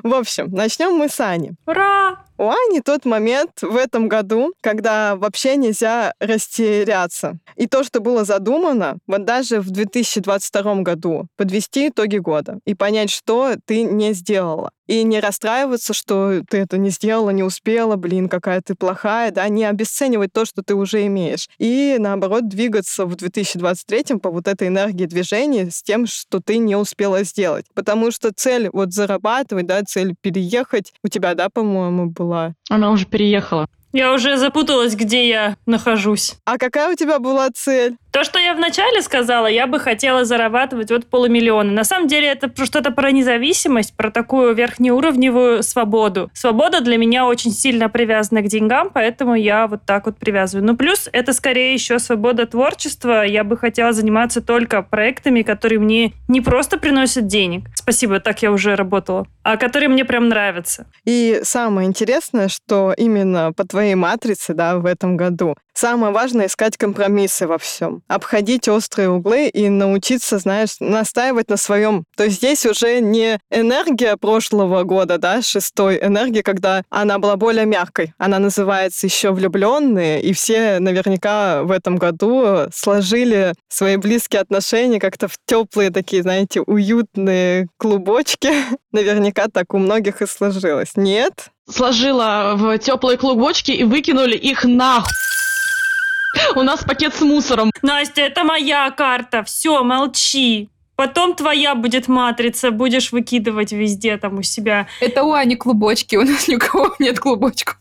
В 0.04 0.14
общем, 0.14 0.50
начнем 0.52 0.94
мы 0.94 1.10
с 1.10 1.20
Ани. 1.20 1.52
Ура! 1.66 2.27
У 2.40 2.50
Ани 2.50 2.82
тот 2.82 3.04
момент 3.06 3.64
в 3.64 3.76
этом 3.76 4.08
году, 4.08 4.54
когда 4.62 5.16
вообще 5.16 5.56
нельзя 5.56 6.14
растеряться. 6.20 7.40
И 7.56 7.66
то, 7.66 7.84
что 7.84 8.00
было 8.00 8.26
задумано, 8.26 9.00
вот 9.08 9.26
даже 9.26 9.60
в 9.60 9.72
2022 9.72 10.76
году, 10.82 11.26
подвести 11.36 11.88
итоги 11.88 12.18
года 12.18 12.60
и 12.66 12.76
понять, 12.76 13.10
что 13.10 13.56
ты 13.66 13.82
не 13.82 14.14
сделала. 14.14 14.70
И 14.86 15.04
не 15.04 15.20
расстраиваться, 15.20 15.94
что 15.94 16.42
ты 16.50 16.60
это 16.60 16.78
не 16.78 16.92
сделала, 16.92 17.32
не 17.32 17.44
успела, 17.44 17.98
блин, 17.98 18.30
какая 18.30 18.62
ты 18.62 18.74
плохая, 18.74 19.32
да, 19.32 19.50
не 19.50 19.66
обесценивать 19.66 20.32
то, 20.32 20.46
что 20.46 20.64
ты 20.64 20.76
уже 20.76 21.06
имеешь. 21.08 21.50
И, 21.58 21.98
наоборот, 22.00 22.48
двигаться 22.48 23.06
в 23.06 23.16
2023 23.16 24.20
по 24.20 24.32
вот 24.32 24.48
этой 24.48 24.70
энергии 24.70 25.06
движения 25.06 25.70
с 25.70 25.84
тем, 25.84 26.08
что 26.08 26.40
ты 26.40 26.58
не 26.58 26.78
успела 26.78 27.24
сделать. 27.24 27.66
Потому 27.74 28.12
что 28.12 28.32
цель 28.34 28.70
вот 28.72 28.94
зарабатывать, 28.94 29.66
да, 29.66 29.82
цель 29.84 30.16
переехать, 30.22 30.94
у 31.04 31.10
тебя, 31.10 31.34
да, 31.34 31.50
по-моему, 31.50 32.06
была? 32.06 32.27
Она 32.70 32.92
уже 32.92 33.06
переехала. 33.06 33.68
Я 33.94 34.14
уже 34.14 34.38
запуталась, 34.38 34.96
где 34.96 35.28
я 35.28 35.56
нахожусь. 35.66 36.36
А 36.46 36.58
какая 36.58 36.92
у 36.92 36.96
тебя 36.96 37.20
была 37.20 37.50
цель? 37.54 37.96
То, 38.12 38.24
что 38.24 38.40
я 38.40 38.56
вначале 38.56 39.02
сказала, 39.04 39.46
я 39.46 39.68
бы 39.68 39.80
хотела 39.80 40.26
зарабатывать 40.26 40.90
вот 40.90 41.06
полумиллиона. 41.06 41.72
На 41.72 41.84
самом 41.84 42.08
деле 42.08 42.28
это 42.28 42.52
что-то 42.66 42.90
про 42.90 43.12
независимость, 43.12 43.96
про 43.96 44.10
такую 44.10 44.56
верхнеуровневую 44.56 45.62
свободу. 45.62 46.32
Свобода 46.34 46.82
для 46.82 46.98
меня 46.98 47.28
очень 47.28 47.52
сильно 47.52 47.90
привязана 47.90 48.42
к 48.42 48.48
деньгам, 48.48 48.90
поэтому 48.92 49.36
я 49.36 49.68
вот 49.68 49.82
так 49.86 50.08
вот 50.08 50.18
привязываю. 50.18 50.66
Ну, 50.66 50.76
плюс 50.76 51.08
это 51.12 51.32
скорее 51.32 51.74
еще 51.74 52.00
свобода 52.00 52.48
творчества. 52.48 53.24
Я 53.24 53.44
бы 53.44 53.56
хотела 53.56 53.94
заниматься 53.94 54.42
только 54.42 54.82
проектами, 54.82 55.44
которые 55.44 55.80
мне 55.80 56.14
не 56.28 56.42
просто 56.42 56.80
приносят 56.80 57.28
денег. 57.28 57.66
Спасибо, 57.76 58.20
так 58.20 58.42
я 58.42 58.52
уже 58.52 58.76
работала. 58.76 59.28
А 59.44 59.58
которые 59.58 59.90
мне 59.90 60.06
прям 60.06 60.28
нравятся. 60.28 60.88
И 61.06 61.42
самое 61.44 61.88
интересное, 61.88 62.48
что 62.48 62.94
именно 62.98 63.54
по 63.54 63.64
твоей 63.88 63.96
матрице, 63.96 64.54
да, 64.54 64.78
в 64.78 64.86
этом 64.86 65.16
году 65.16 65.56
самое 65.78 66.12
важное 66.12 66.48
искать 66.48 66.78
компромиссы 66.78 67.48
во 67.48 67.58
всем, 67.58 68.02
обходить 68.08 68.68
острые 68.68 69.10
углы 69.10 69.48
и 69.48 69.70
научиться, 69.70 70.40
знаешь, 70.40 70.78
настаивать 70.80 71.50
на 71.50 71.58
своем. 71.58 72.04
То 72.16 72.26
есть 72.26 72.38
здесь 72.38 72.66
уже 72.66 73.00
не 73.00 73.40
энергия 73.52 74.18
прошлого 74.18 74.84
года, 74.84 75.18
да, 75.18 75.42
шестой 75.42 76.00
энергия, 76.02 76.44
когда 76.44 76.84
она 76.90 77.20
была 77.20 77.36
более 77.36 77.66
мягкой. 77.66 78.14
Она 78.18 78.40
называется 78.40 79.06
еще 79.06 79.32
влюбленные, 79.32 80.22
и 80.22 80.34
все 80.34 80.80
наверняка 80.80 81.64
в 81.64 81.72
этом 81.72 81.98
году 81.98 82.68
сложили 82.74 83.54
свои 83.70 83.98
близкие 83.98 84.42
отношения 84.42 85.00
как-то 85.00 85.28
в 85.28 85.38
теплые 85.46 85.92
такие, 85.92 86.24
знаете, 86.24 86.62
уютные 86.62 87.68
клубочки. 87.78 88.52
Наверняка 88.92 89.48
так 89.48 89.74
у 89.74 89.78
многих 89.78 90.22
и 90.22 90.28
сложилось. 90.28 90.92
Нет? 90.96 91.50
Сложила 91.70 92.54
в 92.56 92.78
теплые 92.80 93.18
клубочки 93.18 93.72
и 93.72 93.84
выкинули 93.84 94.36
их 94.36 94.64
нахуй. 94.64 95.12
У 96.56 96.64
нас 96.64 96.84
пакет 96.84 97.16
с 97.16 97.22
мусором. 97.22 97.72
Настя, 97.82 98.22
это 98.22 98.44
моя 98.44 98.90
карта. 98.92 99.44
Все, 99.44 99.84
молчи. 99.84 100.70
Потом 100.96 101.36
твоя 101.36 101.76
будет 101.76 102.08
матрица, 102.08 102.72
будешь 102.72 103.12
выкидывать 103.12 103.72
везде 103.72 104.18
там 104.18 104.40
у 104.40 104.42
себя. 104.42 104.88
Это 105.00 105.24
у 105.24 105.34
Ани 105.34 105.56
клубочки, 105.56 106.16
у 106.16 106.24
нас 106.24 106.48
ни 106.48 106.56
у 106.56 106.60
кого 106.60 106.96
нет 106.98 107.20
клубочков. 107.20 107.78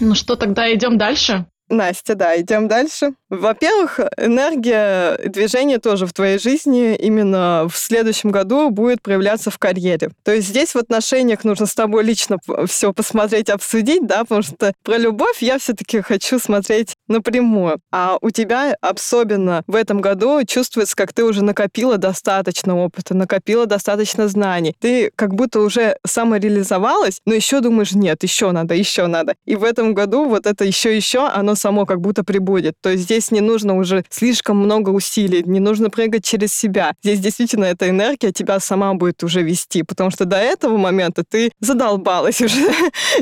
Ну 0.00 0.14
что, 0.14 0.36
тогда 0.36 0.72
идем 0.72 0.96
дальше? 0.96 1.44
Настя, 1.68 2.14
да, 2.14 2.40
идем 2.40 2.66
дальше. 2.66 3.12
Во-первых, 3.30 4.00
энергия 4.16 5.18
движения 5.18 5.78
тоже 5.78 6.06
в 6.06 6.12
твоей 6.14 6.38
жизни 6.38 6.94
именно 6.94 7.66
в 7.70 7.76
следующем 7.76 8.30
году 8.30 8.70
будет 8.70 9.02
проявляться 9.02 9.50
в 9.50 9.58
карьере. 9.58 10.10
То 10.24 10.32
есть 10.32 10.48
здесь 10.48 10.74
в 10.74 10.78
отношениях 10.78 11.44
нужно 11.44 11.66
с 11.66 11.74
тобой 11.74 12.04
лично 12.04 12.38
все 12.66 12.92
посмотреть, 12.94 13.50
обсудить, 13.50 14.06
да, 14.06 14.20
потому 14.20 14.42
что 14.42 14.72
про 14.82 14.96
любовь 14.96 15.42
я 15.42 15.58
все-таки 15.58 16.00
хочу 16.00 16.38
смотреть 16.38 16.94
напрямую. 17.06 17.80
А 17.92 18.16
у 18.22 18.30
тебя 18.30 18.76
особенно 18.80 19.62
в 19.66 19.74
этом 19.74 20.00
году 20.00 20.42
чувствуется, 20.46 20.96
как 20.96 21.12
ты 21.12 21.24
уже 21.24 21.44
накопила 21.44 21.98
достаточно 21.98 22.76
опыта, 22.76 23.14
накопила 23.14 23.66
достаточно 23.66 24.28
знаний. 24.28 24.74
Ты 24.80 25.10
как 25.16 25.34
будто 25.34 25.60
уже 25.60 25.96
самореализовалась, 26.06 27.20
но 27.26 27.34
еще 27.34 27.60
думаешь, 27.60 27.92
нет, 27.92 28.22
еще 28.22 28.52
надо, 28.52 28.74
еще 28.74 29.06
надо. 29.06 29.34
И 29.44 29.54
в 29.54 29.64
этом 29.64 29.92
году 29.92 30.26
вот 30.26 30.46
это 30.46 30.64
еще-еще, 30.64 31.28
оно 31.28 31.54
само 31.54 31.84
как 31.84 32.00
будто 32.00 32.24
прибудет. 32.24 32.74
То 32.80 32.90
есть 32.90 33.04
здесь 33.04 33.17
не 33.30 33.40
нужно 33.40 33.76
уже 33.76 34.04
слишком 34.10 34.58
много 34.58 34.90
усилий, 34.90 35.42
не 35.44 35.60
нужно 35.60 35.90
прыгать 35.90 36.24
через 36.24 36.52
себя. 36.52 36.92
Здесь 37.02 37.20
действительно 37.20 37.64
эта 37.64 37.88
энергия 37.88 38.32
тебя 38.32 38.60
сама 38.60 38.94
будет 38.94 39.22
уже 39.24 39.42
вести, 39.42 39.82
потому 39.82 40.10
что 40.10 40.24
до 40.24 40.36
этого 40.36 40.76
момента 40.76 41.24
ты 41.28 41.50
задолбалась 41.60 42.40
уже. 42.42 42.70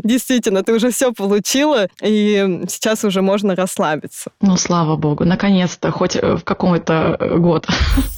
действительно, 0.02 0.62
ты 0.62 0.72
уже 0.74 0.90
все 0.90 1.12
получила, 1.12 1.88
и 2.02 2.64
сейчас 2.68 3.04
уже 3.04 3.22
можно 3.22 3.54
расслабиться. 3.54 4.30
Ну, 4.40 4.56
слава 4.56 4.96
богу, 4.96 5.24
наконец-то, 5.24 5.90
хоть 5.90 6.16
э, 6.16 6.36
в 6.36 6.44
какой-то 6.44 7.16
э, 7.18 7.36
год. 7.38 7.66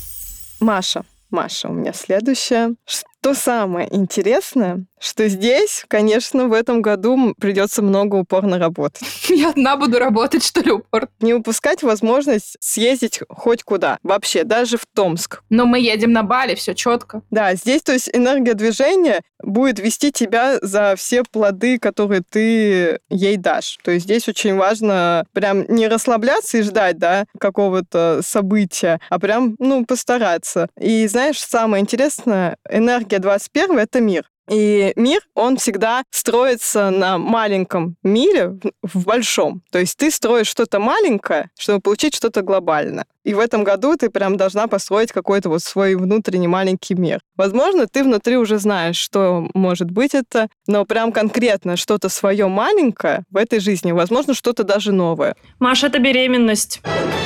Маша, 0.61 1.03
Маша, 1.31 1.69
у 1.69 1.73
меня 1.73 1.93
следующее. 1.93 2.75
Что 3.21 3.35
самое 3.35 3.95
интересное, 3.95 4.85
что 5.01 5.29
здесь, 5.29 5.85
конечно, 5.89 6.49
в 6.49 6.53
этом 6.53 6.83
году 6.83 7.35
придется 7.41 7.83
много 7.83 8.17
упорно 8.17 8.59
работать. 8.59 9.03
Я 9.29 9.51
одна 9.51 9.77
буду 9.77 9.99
работать, 9.99 10.45
что 10.45 10.61
ли, 10.61 10.73
упор? 10.73 11.09
Не 11.21 11.35
упускать 11.35 11.83
возможность 11.83 12.57
съездить 12.61 13.21
хоть 13.29 13.63
куда, 13.63 13.99
вообще, 14.03 14.45
даже 14.45 14.77
в 14.77 14.87
Томск. 14.95 15.43
Но 15.51 15.67
мы 15.67 15.81
едем 15.81 16.13
на 16.13 16.23
Бали, 16.23 16.55
все 16.55 16.75
четко. 16.75 17.23
Да, 17.31 17.55
здесь, 17.55 17.83
то 17.83 17.93
есть, 17.93 18.09
энергия 18.13 18.55
движения 18.55 19.23
будет 19.43 19.79
вести 19.79 20.11
тебя 20.11 20.59
за 20.61 20.95
все 20.97 21.23
плоды, 21.23 21.79
которые 21.79 22.23
ты 22.29 22.99
ей 23.09 23.37
дашь. 23.37 23.79
То 23.85 23.93
есть 23.93 24.05
здесь 24.05 24.29
очень 24.29 24.57
важно 24.57 25.25
прям 25.33 25.65
не 25.69 25.87
расслабляться 25.87 26.59
и 26.59 26.63
ждать, 26.63 26.99
да, 26.99 27.25
какого-то 27.39 28.21
события, 28.23 29.01
а 29.11 29.19
прям, 29.19 29.55
ну, 29.59 29.85
постараться. 29.85 30.69
И 30.81 31.07
знаешь, 31.07 31.41
самое 31.41 31.83
интересное, 31.83 32.57
энергия 32.69 33.18
энергия 33.19 33.21
21— 33.21 33.79
это 33.81 34.01
мир. 34.01 34.25
И 34.51 34.93
мир, 34.97 35.21
он 35.35 35.59
всегда 35.59 36.03
строится 36.11 36.91
на 36.91 37.19
маленьком 37.19 37.97
мире 38.03 38.59
в 38.83 39.05
большом. 39.05 39.63
То 39.71 39.79
есть 39.79 39.99
ты 39.99 40.11
строишь 40.11 40.47
что-то 40.47 40.79
маленькое, 40.79 41.51
чтобы 41.59 41.81
получить 41.81 42.15
что-то 42.15 42.41
глобальное. 42.41 43.05
И 43.25 43.35
в 43.35 43.41
этом 43.41 43.63
году 43.63 43.97
ты 43.97 44.09
прям 44.09 44.39
должна 44.39 44.67
построить 44.67 45.13
какой-то 45.13 45.51
вот 45.51 45.63
свой 45.63 45.97
внутренний 45.97 46.49
маленький 46.49 46.95
мир. 46.95 47.21
Возможно, 47.37 47.87
ты 47.87 48.03
внутри 48.03 48.39
уже 48.39 48.59
знаешь, 48.59 48.97
что 48.97 49.51
может 49.53 49.91
быть 49.91 50.15
это, 50.15 50.49
но 50.67 50.87
прям 50.87 51.13
конкретно 51.13 51.77
что-то 51.77 52.09
свое 52.09 52.49
маленькое 52.49 53.25
в 53.31 53.37
этой 53.37 53.61
жизни, 53.61 53.93
возможно, 53.93 54.33
что-то 54.33 54.65
даже 54.65 54.93
новое. 54.93 55.37
Маша, 55.59 55.89
это 55.89 55.99
беременность. 55.99 56.81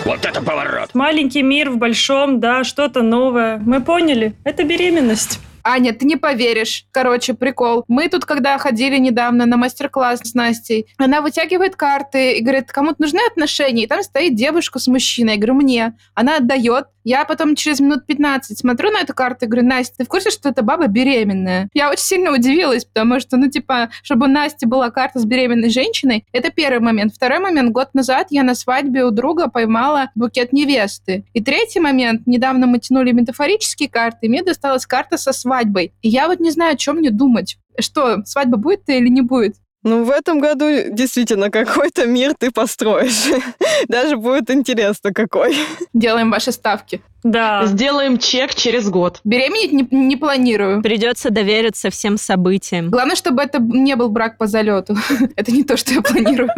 Вот 0.05 0.25
это 0.25 0.43
поворот! 0.43 0.91
Маленький 0.95 1.43
мир 1.43 1.71
в 1.71 1.77
большом, 1.77 2.41
да, 2.41 2.65
что-то 2.65 3.03
новое. 3.03 3.59
Мы 3.59 3.81
поняли, 3.81 4.35
это 4.43 4.65
беременность. 4.65 5.39
Аня, 5.65 5.93
ты 5.93 6.05
не 6.07 6.17
поверишь. 6.17 6.87
Короче, 6.91 7.35
прикол. 7.35 7.85
Мы 7.89 8.09
тут, 8.09 8.25
когда 8.25 8.59
ходили 8.59 8.99
недавно 8.99 9.47
на 9.47 9.57
мастер-класс 9.57 10.21
с 10.23 10.35
Настей, 10.35 10.87
она 10.99 11.21
вытягивает 11.21 11.77
карты 11.77 12.39
и 12.39 12.43
говорит, 12.43 12.73
кому-то 12.73 12.97
нужны 13.01 13.21
отношения, 13.31 13.85
и 13.85 13.87
там 13.87 14.03
стоит 14.03 14.35
девушка 14.35 14.79
с 14.79 14.87
мужчиной. 14.87 15.35
Я 15.35 15.39
говорю, 15.39 15.55
мне. 15.55 15.97
Она 16.15 16.37
отдает. 16.37 16.87
Я 17.05 17.25
потом 17.25 17.55
через 17.55 17.81
минут 17.81 18.07
15 18.07 18.59
смотрю 18.59 18.91
на 18.91 19.01
эту 19.01 19.15
карту 19.15 19.45
и 19.45 19.49
говорю, 19.49 19.67
Настя, 19.67 19.95
ты 19.99 20.05
в 20.05 20.09
курсе, 20.09 20.31
что 20.31 20.49
эта 20.49 20.63
баба 20.63 20.87
беременная? 20.87 21.69
Я 21.75 21.91
очень 21.91 22.05
сильно 22.05 22.33
удивилась, 22.33 22.85
потому 22.85 23.21
что, 23.21 23.37
ну, 23.37 23.51
типа, 23.51 23.91
чтобы 24.03 24.27
у 24.27 24.29
Насти 24.29 24.67
была 24.67 24.91
карта 24.91 25.19
с 25.19 25.25
беременной 25.25 25.71
женщиной, 25.71 26.25
это 26.33 26.51
первый 26.51 26.81
момент. 26.81 27.15
Второй 27.15 27.41
момент, 27.41 27.73
год 27.73 27.95
назад 27.95 28.29
я 28.31 28.43
на 28.43 28.55
свадьбе 28.55 29.05
у 29.05 29.11
друга 29.11 29.49
поймала 29.49 30.11
букет 30.15 30.53
невесты. 30.53 31.25
И 31.33 31.43
третий 31.43 31.81
момент, 31.81 32.27
недавно 32.27 32.67
мы 32.67 32.79
тянули 32.79 33.13
метафорические 33.13 33.89
карты, 33.89 34.27
и 34.27 34.29
мне 34.29 34.43
досталась 34.43 34.87
карта 34.87 35.17
со 35.19 35.33
свадьбой. 35.33 35.93
И 36.03 36.09
я 36.09 36.29
вот 36.29 36.41
не 36.41 36.51
знаю, 36.51 36.75
о 36.75 36.77
чем 36.77 36.97
мне 36.97 37.11
думать. 37.11 37.59
Что, 37.79 38.23
свадьба 38.25 38.59
будет 38.59 38.89
или 38.89 39.09
не 39.09 39.23
будет? 39.23 39.57
Ну, 39.85 40.05
в 40.05 40.11
этом 40.11 40.39
году 40.39 40.67
действительно 40.91 41.51
какой-то 41.51 42.07
мир 42.07 42.35
ты 42.39 42.51
построишь. 42.53 43.25
Даже 43.89 44.17
будет 44.17 44.51
интересно 44.51 45.13
какой. 45.13 45.57
Делаем 45.93 46.31
ваши 46.31 46.53
ставки. 46.53 47.03
Да. 47.25 47.67
Сделаем 47.67 48.19
чек 48.19 48.55
через 48.55 48.89
год. 48.89 49.21
Беременеть 49.25 49.73
не, 49.73 49.87
не 49.91 50.17
планирую. 50.17 50.83
Придется 50.83 51.31
довериться 51.31 51.91
всем 51.91 52.17
событиям. 52.17 52.91
Главное, 52.91 53.17
чтобы 53.17 53.43
это 53.43 53.59
не 53.61 53.97
был 53.97 54.09
брак 54.09 54.39
по 54.39 54.47
залету. 54.47 54.97
это 55.37 55.51
не 55.51 55.65
то, 55.65 55.77
что 55.77 55.93
я 55.93 56.03
планирую. 56.03 56.51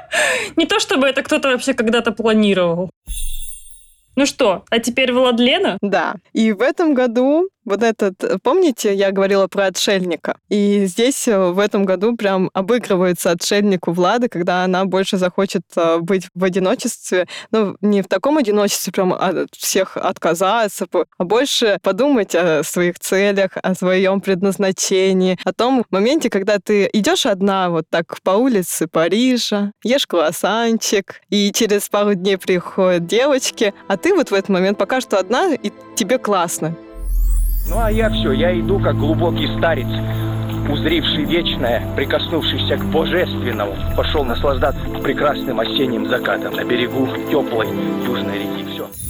не 0.56 0.66
то, 0.66 0.80
чтобы 0.80 1.06
это 1.06 1.22
кто-то 1.22 1.48
вообще 1.48 1.74
когда-то 1.74 2.10
планировал. 2.12 2.90
Ну 4.16 4.26
что, 4.26 4.64
а 4.70 4.78
теперь 4.78 5.12
Владлена? 5.12 5.78
Да. 5.80 6.14
И 6.32 6.52
в 6.52 6.62
этом 6.62 6.94
году 6.94 7.48
вот 7.64 7.82
этот, 7.82 8.22
э, 8.22 8.38
помните, 8.42 8.94
я 8.94 9.10
говорила 9.10 9.46
про 9.46 9.66
отшельника? 9.66 10.38
И 10.48 10.86
здесь 10.86 11.26
э, 11.28 11.38
в 11.50 11.58
этом 11.58 11.84
году 11.84 12.16
прям 12.16 12.50
обыгрывается 12.52 13.30
отшельнику 13.30 13.92
Влада, 13.92 14.28
когда 14.28 14.64
она 14.64 14.84
больше 14.84 15.16
захочет 15.16 15.62
э, 15.76 15.98
быть 15.98 16.28
в 16.34 16.44
одиночестве. 16.44 17.26
Ну, 17.50 17.76
не 17.80 18.02
в 18.02 18.08
таком 18.08 18.38
одиночестве, 18.38 18.92
прям 18.92 19.12
от 19.12 19.54
всех 19.54 19.96
отказаться, 19.96 20.86
а 21.18 21.24
больше 21.24 21.78
подумать 21.82 22.34
о 22.34 22.62
своих 22.62 22.98
целях, 22.98 23.52
о 23.62 23.74
своем 23.74 24.20
предназначении, 24.20 25.38
о 25.44 25.52
том 25.52 25.84
моменте, 25.90 26.30
когда 26.30 26.58
ты 26.58 26.88
идешь 26.92 27.26
одна 27.26 27.70
вот 27.70 27.86
так 27.90 28.20
по 28.22 28.32
улице 28.32 28.86
Парижа, 28.88 29.72
ешь 29.82 30.06
круассанчик, 30.06 31.20
и 31.30 31.50
через 31.52 31.88
пару 31.88 32.14
дней 32.14 32.36
приходят 32.36 33.06
девочки, 33.06 33.74
а 33.88 33.96
ты 33.96 34.14
вот 34.14 34.30
в 34.30 34.34
этот 34.34 34.50
момент 34.50 34.78
пока 34.78 35.00
что 35.00 35.18
одна, 35.18 35.54
и 35.54 35.72
тебе 35.96 36.18
классно. 36.18 36.76
Ну 37.68 37.78
а 37.78 37.90
я 37.90 38.10
все, 38.10 38.32
я 38.32 38.58
иду 38.58 38.78
как 38.78 38.96
глубокий 38.96 39.46
старец, 39.58 39.88
узривший 40.70 41.24
вечное, 41.24 41.82
прикоснувшийся 41.96 42.76
к 42.76 42.84
божественному, 42.86 43.72
пошел 43.96 44.24
наслаждаться 44.24 44.80
прекрасным 45.02 45.60
осенним 45.60 46.08
закатом 46.08 46.54
на 46.54 46.64
берегу 46.64 47.08
теплой 47.30 47.68
южной 48.06 48.38
реки. 48.38 48.66
Все. 48.72 49.03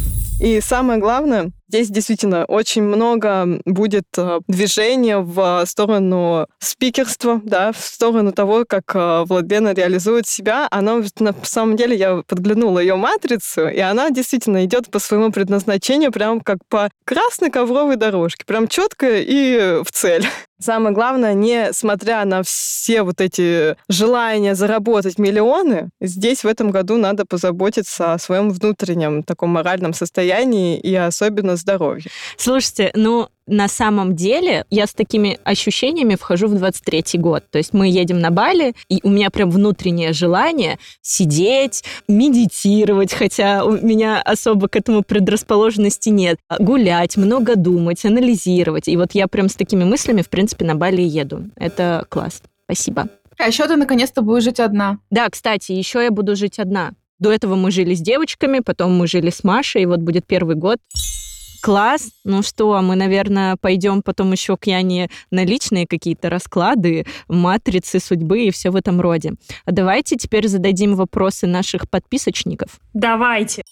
И 0.44 0.60
самое 0.60 1.00
главное, 1.00 1.50
Здесь 1.74 1.88
действительно 1.88 2.44
очень 2.44 2.82
много 2.82 3.60
будет 3.64 4.04
э, 4.16 4.38
движения 4.46 5.18
в 5.18 5.64
сторону 5.66 6.46
спикерства, 6.60 7.40
да, 7.42 7.72
в 7.72 7.78
сторону 7.78 8.30
того, 8.30 8.64
как 8.64 8.94
э, 8.94 9.24
Владлена 9.26 9.72
реализует 9.72 10.28
себя. 10.28 10.68
Она, 10.70 11.02
на 11.18 11.34
самом 11.42 11.76
деле, 11.76 11.96
я 11.96 12.22
подглянула 12.28 12.78
ее 12.78 12.94
матрицу, 12.94 13.66
и 13.66 13.80
она 13.80 14.10
действительно 14.10 14.64
идет 14.64 14.88
по 14.88 15.00
своему 15.00 15.32
предназначению 15.32 16.12
прям 16.12 16.40
как 16.40 16.58
по 16.68 16.90
красной 17.04 17.50
ковровой 17.50 17.96
дорожке, 17.96 18.44
прям 18.46 18.68
четко 18.68 19.08
и 19.10 19.82
в 19.82 19.90
цель. 19.90 20.28
Самое 20.64 20.94
главное, 20.94 21.34
несмотря 21.34 22.24
на 22.24 22.42
все 22.42 23.02
вот 23.02 23.20
эти 23.20 23.76
желания 23.90 24.54
заработать 24.54 25.18
миллионы, 25.18 25.90
здесь 26.00 26.42
в 26.42 26.46
этом 26.46 26.70
году 26.70 26.96
надо 26.96 27.26
позаботиться 27.26 28.14
о 28.14 28.18
своем 28.18 28.48
внутреннем 28.48 29.24
таком 29.24 29.50
моральном 29.50 29.92
состоянии 29.92 30.80
и 30.80 30.94
особенно 30.94 31.56
здоровье. 31.56 32.10
Слушайте, 32.38 32.92
ну, 32.94 33.28
на 33.46 33.68
самом 33.68 34.16
деле 34.16 34.64
я 34.70 34.86
с 34.86 34.94
такими 34.94 35.38
ощущениями 35.44 36.14
вхожу 36.14 36.48
в 36.48 36.54
23-й 36.54 37.18
год. 37.18 37.44
То 37.50 37.58
есть 37.58 37.72
мы 37.72 37.88
едем 37.88 38.20
на 38.20 38.30
Бали, 38.30 38.74
и 38.88 39.00
у 39.02 39.10
меня 39.10 39.30
прям 39.30 39.50
внутреннее 39.50 40.12
желание 40.12 40.78
сидеть, 41.02 41.84
медитировать, 42.08 43.12
хотя 43.12 43.64
у 43.64 43.72
меня 43.72 44.20
особо 44.22 44.68
к 44.68 44.76
этому 44.76 45.02
предрасположенности 45.02 46.08
нет, 46.08 46.38
гулять, 46.58 47.16
много 47.16 47.56
думать, 47.56 48.04
анализировать. 48.04 48.88
И 48.88 48.96
вот 48.96 49.12
я 49.12 49.28
прям 49.28 49.48
с 49.48 49.54
такими 49.54 49.84
мыслями, 49.84 50.22
в 50.22 50.30
принципе, 50.30 50.64
на 50.64 50.74
Бали 50.74 51.02
еду. 51.02 51.50
Это 51.56 52.06
класс. 52.08 52.42
Спасибо. 52.64 53.08
А 53.38 53.46
еще 53.46 53.66
ты 53.66 53.76
наконец-то 53.76 54.22
будешь 54.22 54.44
жить 54.44 54.60
одна. 54.60 54.98
Да, 55.10 55.28
кстати, 55.28 55.72
еще 55.72 56.02
я 56.02 56.10
буду 56.10 56.36
жить 56.36 56.58
одна. 56.58 56.92
До 57.18 57.32
этого 57.32 57.54
мы 57.54 57.70
жили 57.70 57.94
с 57.94 58.00
девочками, 58.00 58.60
потом 58.60 58.96
мы 58.96 59.06
жили 59.06 59.30
с 59.30 59.44
Машей, 59.44 59.82
и 59.82 59.86
вот 59.86 60.00
будет 60.00 60.26
первый 60.26 60.56
год. 60.56 60.78
Класс. 61.64 62.10
Ну 62.24 62.42
что, 62.42 62.78
мы, 62.82 62.94
наверное, 62.94 63.56
пойдем 63.56 64.02
потом 64.02 64.32
еще 64.32 64.58
к 64.58 64.66
Яне 64.66 65.08
на 65.30 65.46
личные 65.46 65.86
какие-то 65.86 66.28
расклады, 66.28 67.06
матрицы 67.26 68.00
судьбы 68.00 68.42
и 68.42 68.50
все 68.50 68.68
в 68.68 68.76
этом 68.76 69.00
роде. 69.00 69.32
А 69.64 69.72
давайте 69.72 70.16
теперь 70.16 70.46
зададим 70.46 70.94
вопросы 70.94 71.46
наших 71.46 71.88
подписочников. 71.88 72.78
Давайте. 72.92 73.62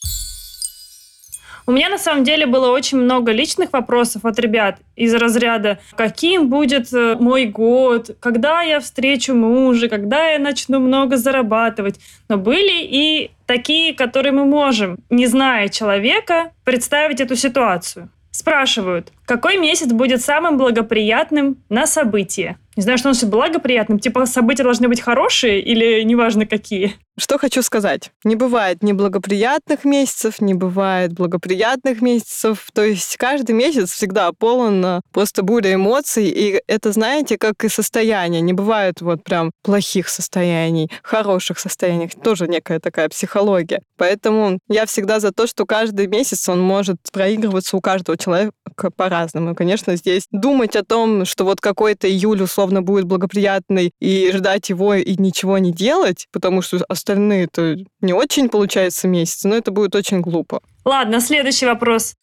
У 1.66 1.72
меня 1.72 1.88
на 1.88 1.98
самом 1.98 2.24
деле 2.24 2.46
было 2.46 2.70
очень 2.70 2.98
много 2.98 3.32
личных 3.32 3.72
вопросов 3.72 4.24
от 4.24 4.38
ребят 4.38 4.78
из 4.96 5.14
разряда 5.14 5.78
«Каким 5.96 6.48
будет 6.48 6.92
э, 6.92 7.16
мой 7.20 7.46
год? 7.46 8.16
Когда 8.20 8.62
я 8.62 8.80
встречу 8.80 9.34
мужа? 9.34 9.88
Когда 9.88 10.28
я 10.30 10.38
начну 10.38 10.80
много 10.80 11.16
зарабатывать?» 11.16 12.00
Но 12.28 12.36
были 12.36 12.82
и 12.82 13.30
такие, 13.46 13.94
которые 13.94 14.32
мы 14.32 14.44
можем, 14.44 14.98
не 15.10 15.26
зная 15.26 15.68
человека, 15.68 16.50
представить 16.64 17.20
эту 17.20 17.36
ситуацию. 17.36 18.08
Спрашивают, 18.32 19.12
какой 19.26 19.58
месяц 19.58 19.92
будет 19.92 20.22
самым 20.22 20.56
благоприятным 20.56 21.58
на 21.68 21.86
событие? 21.86 22.56
Не 22.76 22.82
знаю, 22.82 22.98
что 22.98 23.10
он 23.10 23.14
благоприятным. 23.30 23.98
Типа 23.98 24.24
события 24.26 24.62
должны 24.62 24.88
быть 24.88 25.00
хорошие 25.00 25.60
или 25.60 26.02
неважно 26.02 26.46
какие? 26.46 26.94
Что 27.18 27.36
хочу 27.38 27.60
сказать. 27.60 28.10
Не 28.24 28.36
бывает 28.36 28.82
неблагоприятных 28.82 29.84
месяцев, 29.84 30.40
не 30.40 30.54
бывает 30.54 31.12
благоприятных 31.12 32.00
месяцев. 32.00 32.68
То 32.72 32.82
есть 32.82 33.18
каждый 33.18 33.54
месяц 33.54 33.92
всегда 33.92 34.32
полон 34.32 34.84
э, 34.84 35.00
просто 35.12 35.42
буря 35.42 35.74
эмоций. 35.74 36.28
И 36.28 36.62
это, 36.66 36.92
знаете, 36.92 37.36
как 37.36 37.64
и 37.64 37.68
состояние. 37.68 38.40
Не 38.40 38.54
бывает 38.54 39.02
вот 39.02 39.22
прям 39.24 39.50
плохих 39.62 40.08
состояний, 40.08 40.90
хороших 41.02 41.58
состояний. 41.58 42.08
Тоже 42.08 42.48
некая 42.48 42.80
такая 42.80 43.10
психология. 43.10 43.82
Поэтому 43.98 44.58
я 44.68 44.86
всегда 44.86 45.20
за 45.20 45.32
то, 45.32 45.46
что 45.46 45.66
каждый 45.66 46.06
месяц 46.06 46.48
он 46.48 46.60
может 46.60 46.96
проигрываться 47.12 47.76
у 47.76 47.82
каждого 47.82 48.16
человека 48.16 48.54
по-разному. 48.96 49.52
И, 49.52 49.54
конечно, 49.54 49.96
здесь 49.96 50.28
думать 50.30 50.76
о 50.76 50.82
том, 50.82 51.26
что 51.26 51.44
вот 51.44 51.60
какой-то 51.60 52.08
июль 52.08 52.42
условно 52.42 52.61
будет 52.70 53.04
благоприятный, 53.04 53.92
и 54.00 54.30
ждать 54.32 54.68
его 54.68 54.94
и 54.94 55.16
ничего 55.16 55.58
не 55.58 55.72
делать, 55.72 56.26
потому 56.32 56.62
что 56.62 56.84
остальные 56.88 57.44
это 57.44 57.76
не 58.00 58.12
очень 58.12 58.48
получается 58.48 59.08
месяц, 59.08 59.44
но 59.44 59.54
это 59.54 59.70
будет 59.70 59.94
очень 59.94 60.20
глупо. 60.20 60.60
Ладно, 60.84 61.20
следующий 61.20 61.66
вопрос. 61.66 62.14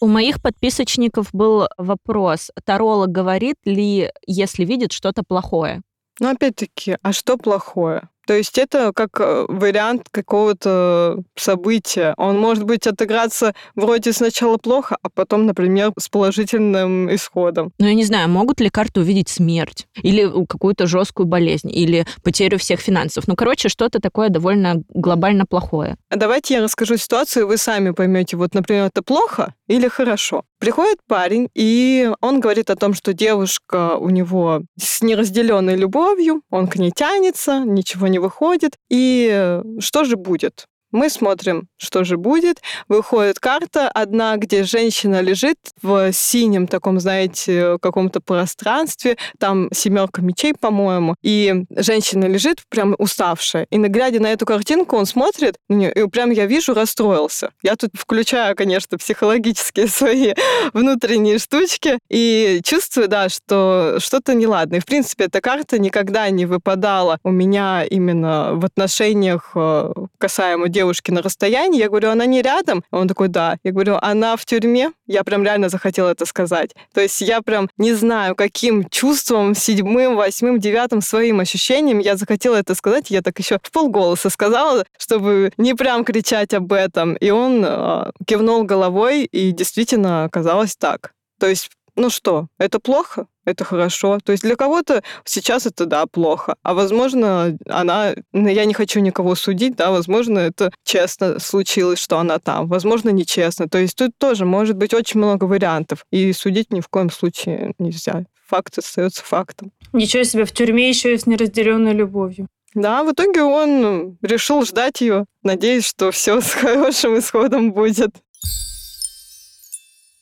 У 0.00 0.06
моих 0.06 0.40
подписочников 0.40 1.28
был 1.32 1.68
вопрос. 1.76 2.50
Таролог 2.64 3.10
говорит 3.10 3.56
ли, 3.64 4.10
если 4.26 4.64
видит 4.64 4.92
что-то 4.92 5.22
плохое? 5.22 5.82
Но 6.20 6.30
опять-таки, 6.30 6.96
а 7.02 7.12
что 7.12 7.36
плохое? 7.36 8.08
То 8.30 8.36
есть 8.36 8.58
это 8.58 8.92
как 8.94 9.18
э, 9.18 9.46
вариант 9.48 10.06
какого-то 10.08 11.18
события. 11.34 12.14
Он 12.16 12.38
может 12.38 12.62
быть 12.62 12.86
отыграться 12.86 13.56
вроде 13.74 14.12
сначала 14.12 14.56
плохо, 14.56 14.96
а 15.02 15.08
потом, 15.10 15.46
например, 15.46 15.90
с 15.98 16.08
положительным 16.08 17.12
исходом. 17.12 17.72
Ну, 17.80 17.86
я 17.88 17.94
не 17.94 18.04
знаю, 18.04 18.28
могут 18.28 18.60
ли 18.60 18.70
карты 18.70 19.00
увидеть 19.00 19.30
смерть? 19.30 19.88
Или 20.00 20.30
какую-то 20.46 20.86
жесткую 20.86 21.26
болезнь? 21.26 21.72
Или 21.72 22.06
потерю 22.22 22.58
всех 22.60 22.78
финансов? 22.78 23.26
Ну, 23.26 23.34
короче, 23.34 23.68
что-то 23.68 23.98
такое 23.98 24.28
довольно 24.28 24.84
глобально 24.90 25.44
плохое. 25.44 25.96
А 26.08 26.14
давайте 26.14 26.54
я 26.54 26.62
расскажу 26.62 26.98
ситуацию, 26.98 27.42
и 27.42 27.46
вы 27.48 27.56
сами 27.56 27.90
поймете, 27.90 28.36
вот, 28.36 28.54
например, 28.54 28.84
это 28.84 29.02
плохо 29.02 29.54
или 29.66 29.88
хорошо. 29.88 30.44
Приходит 30.60 30.98
парень, 31.08 31.48
и 31.54 32.10
он 32.20 32.38
говорит 32.38 32.68
о 32.68 32.76
том, 32.76 32.92
что 32.92 33.14
девушка 33.14 33.96
у 33.96 34.10
него 34.10 34.60
с 34.78 35.00
неразделенной 35.00 35.74
любовью, 35.74 36.42
он 36.50 36.68
к 36.68 36.76
ней 36.76 36.92
тянется, 36.94 37.60
ничего 37.64 38.08
не 38.08 38.18
выходит. 38.18 38.76
И 38.90 39.62
что 39.78 40.04
же 40.04 40.16
будет? 40.16 40.66
Мы 40.92 41.08
смотрим, 41.08 41.68
что 41.76 42.04
же 42.04 42.16
будет. 42.16 42.60
Выходит 42.88 43.38
карта 43.38 43.88
одна, 43.88 44.36
где 44.36 44.64
женщина 44.64 45.20
лежит 45.20 45.56
в 45.82 46.12
синем 46.12 46.66
таком, 46.66 46.98
знаете, 47.00 47.78
каком-то 47.80 48.20
пространстве. 48.20 49.16
Там 49.38 49.68
семерка 49.72 50.22
мечей, 50.22 50.54
по-моему. 50.58 51.14
И 51.22 51.64
женщина 51.76 52.26
лежит 52.26 52.62
прям 52.68 52.94
уставшая. 52.98 53.66
И 53.70 53.78
глядя 53.78 54.20
на 54.20 54.32
эту 54.32 54.46
картинку, 54.46 54.96
он 54.96 55.06
смотрит, 55.06 55.56
и 55.68 56.06
прям 56.10 56.30
я 56.30 56.46
вижу, 56.46 56.74
расстроился. 56.74 57.52
Я 57.62 57.76
тут 57.76 57.90
включаю, 57.94 58.56
конечно, 58.56 58.98
психологические 58.98 59.86
свои 59.88 60.34
внутренние 60.72 61.38
штучки 61.38 61.98
и 62.08 62.60
чувствую, 62.64 63.08
да, 63.08 63.28
что 63.28 63.96
что-то 64.00 64.34
неладно. 64.34 64.76
И, 64.76 64.80
в 64.80 64.86
принципе, 64.86 65.24
эта 65.24 65.40
карта 65.40 65.78
никогда 65.78 66.28
не 66.30 66.46
выпадала 66.46 67.18
у 67.22 67.30
меня 67.30 67.84
именно 67.84 68.54
в 68.54 68.64
отношениях 68.64 69.52
э, 69.54 69.92
касаемо 70.18 70.68
девушки 70.68 70.79
на 71.12 71.22
расстоянии. 71.22 71.78
Я 71.78 71.88
говорю, 71.88 72.10
она 72.10 72.26
не 72.26 72.42
рядом? 72.42 72.84
Он 72.90 73.08
такой, 73.08 73.28
да. 73.28 73.58
Я 73.64 73.72
говорю, 73.72 73.98
она 74.00 74.36
в 74.36 74.44
тюрьме? 74.44 74.92
Я 75.06 75.24
прям 75.24 75.42
реально 75.44 75.68
захотела 75.68 76.10
это 76.10 76.26
сказать. 76.26 76.74
То 76.94 77.00
есть 77.00 77.20
я 77.20 77.42
прям 77.42 77.68
не 77.76 77.92
знаю, 77.92 78.34
каким 78.34 78.88
чувством, 78.88 79.54
седьмым, 79.54 80.16
восьмым, 80.16 80.58
девятым 80.60 81.00
своим 81.00 81.40
ощущением 81.40 81.98
я 81.98 82.16
захотела 82.16 82.56
это 82.56 82.74
сказать. 82.74 83.10
Я 83.10 83.22
так 83.22 83.38
еще 83.38 83.58
в 83.62 83.70
полголоса 83.70 84.30
сказала, 84.30 84.84
чтобы 84.98 85.52
не 85.56 85.74
прям 85.74 86.04
кричать 86.04 86.54
об 86.54 86.72
этом. 86.72 87.14
И 87.14 87.30
он 87.30 87.64
э, 87.64 88.10
кивнул 88.26 88.64
головой, 88.64 89.24
и 89.24 89.52
действительно 89.52 90.24
оказалось 90.24 90.76
так. 90.76 91.12
То 91.40 91.46
есть 91.46 91.70
ну 92.00 92.10
что, 92.10 92.48
это 92.58 92.80
плохо? 92.80 93.26
это 93.50 93.64
хорошо. 93.64 94.18
То 94.24 94.32
есть 94.32 94.44
для 94.44 94.56
кого-то 94.56 95.02
сейчас 95.24 95.66
это, 95.66 95.86
да, 95.86 96.06
плохо. 96.06 96.56
А 96.62 96.74
возможно, 96.74 97.56
она... 97.68 98.14
Ну, 98.32 98.48
я 98.48 98.64
не 98.64 98.74
хочу 98.74 99.00
никого 99.00 99.34
судить, 99.34 99.76
да, 99.76 99.90
возможно, 99.90 100.38
это 100.38 100.72
честно 100.84 101.38
случилось, 101.38 101.98
что 101.98 102.18
она 102.18 102.38
там. 102.38 102.68
Возможно, 102.68 103.10
нечестно. 103.10 103.68
То 103.68 103.78
есть 103.78 103.96
тут 103.96 104.12
тоже 104.18 104.44
может 104.44 104.76
быть 104.76 104.94
очень 104.94 105.18
много 105.18 105.44
вариантов. 105.44 106.06
И 106.10 106.32
судить 106.32 106.72
ни 106.72 106.80
в 106.80 106.88
коем 106.88 107.10
случае 107.10 107.74
нельзя. 107.78 108.24
Факт 108.48 108.78
остается 108.78 109.22
фактом. 109.22 109.72
Ничего 109.92 110.24
себе, 110.24 110.44
в 110.44 110.52
тюрьме 110.52 110.88
еще 110.88 111.14
и 111.14 111.18
с 111.18 111.26
неразделенной 111.26 111.92
любовью. 111.92 112.48
Да, 112.74 113.02
в 113.02 113.12
итоге 113.12 113.42
он 113.42 114.16
решил 114.22 114.64
ждать 114.64 115.00
ее, 115.00 115.24
надеясь, 115.42 115.86
что 115.86 116.12
все 116.12 116.40
с 116.40 116.52
хорошим 116.54 117.18
исходом 117.18 117.72
будет. 117.72 118.10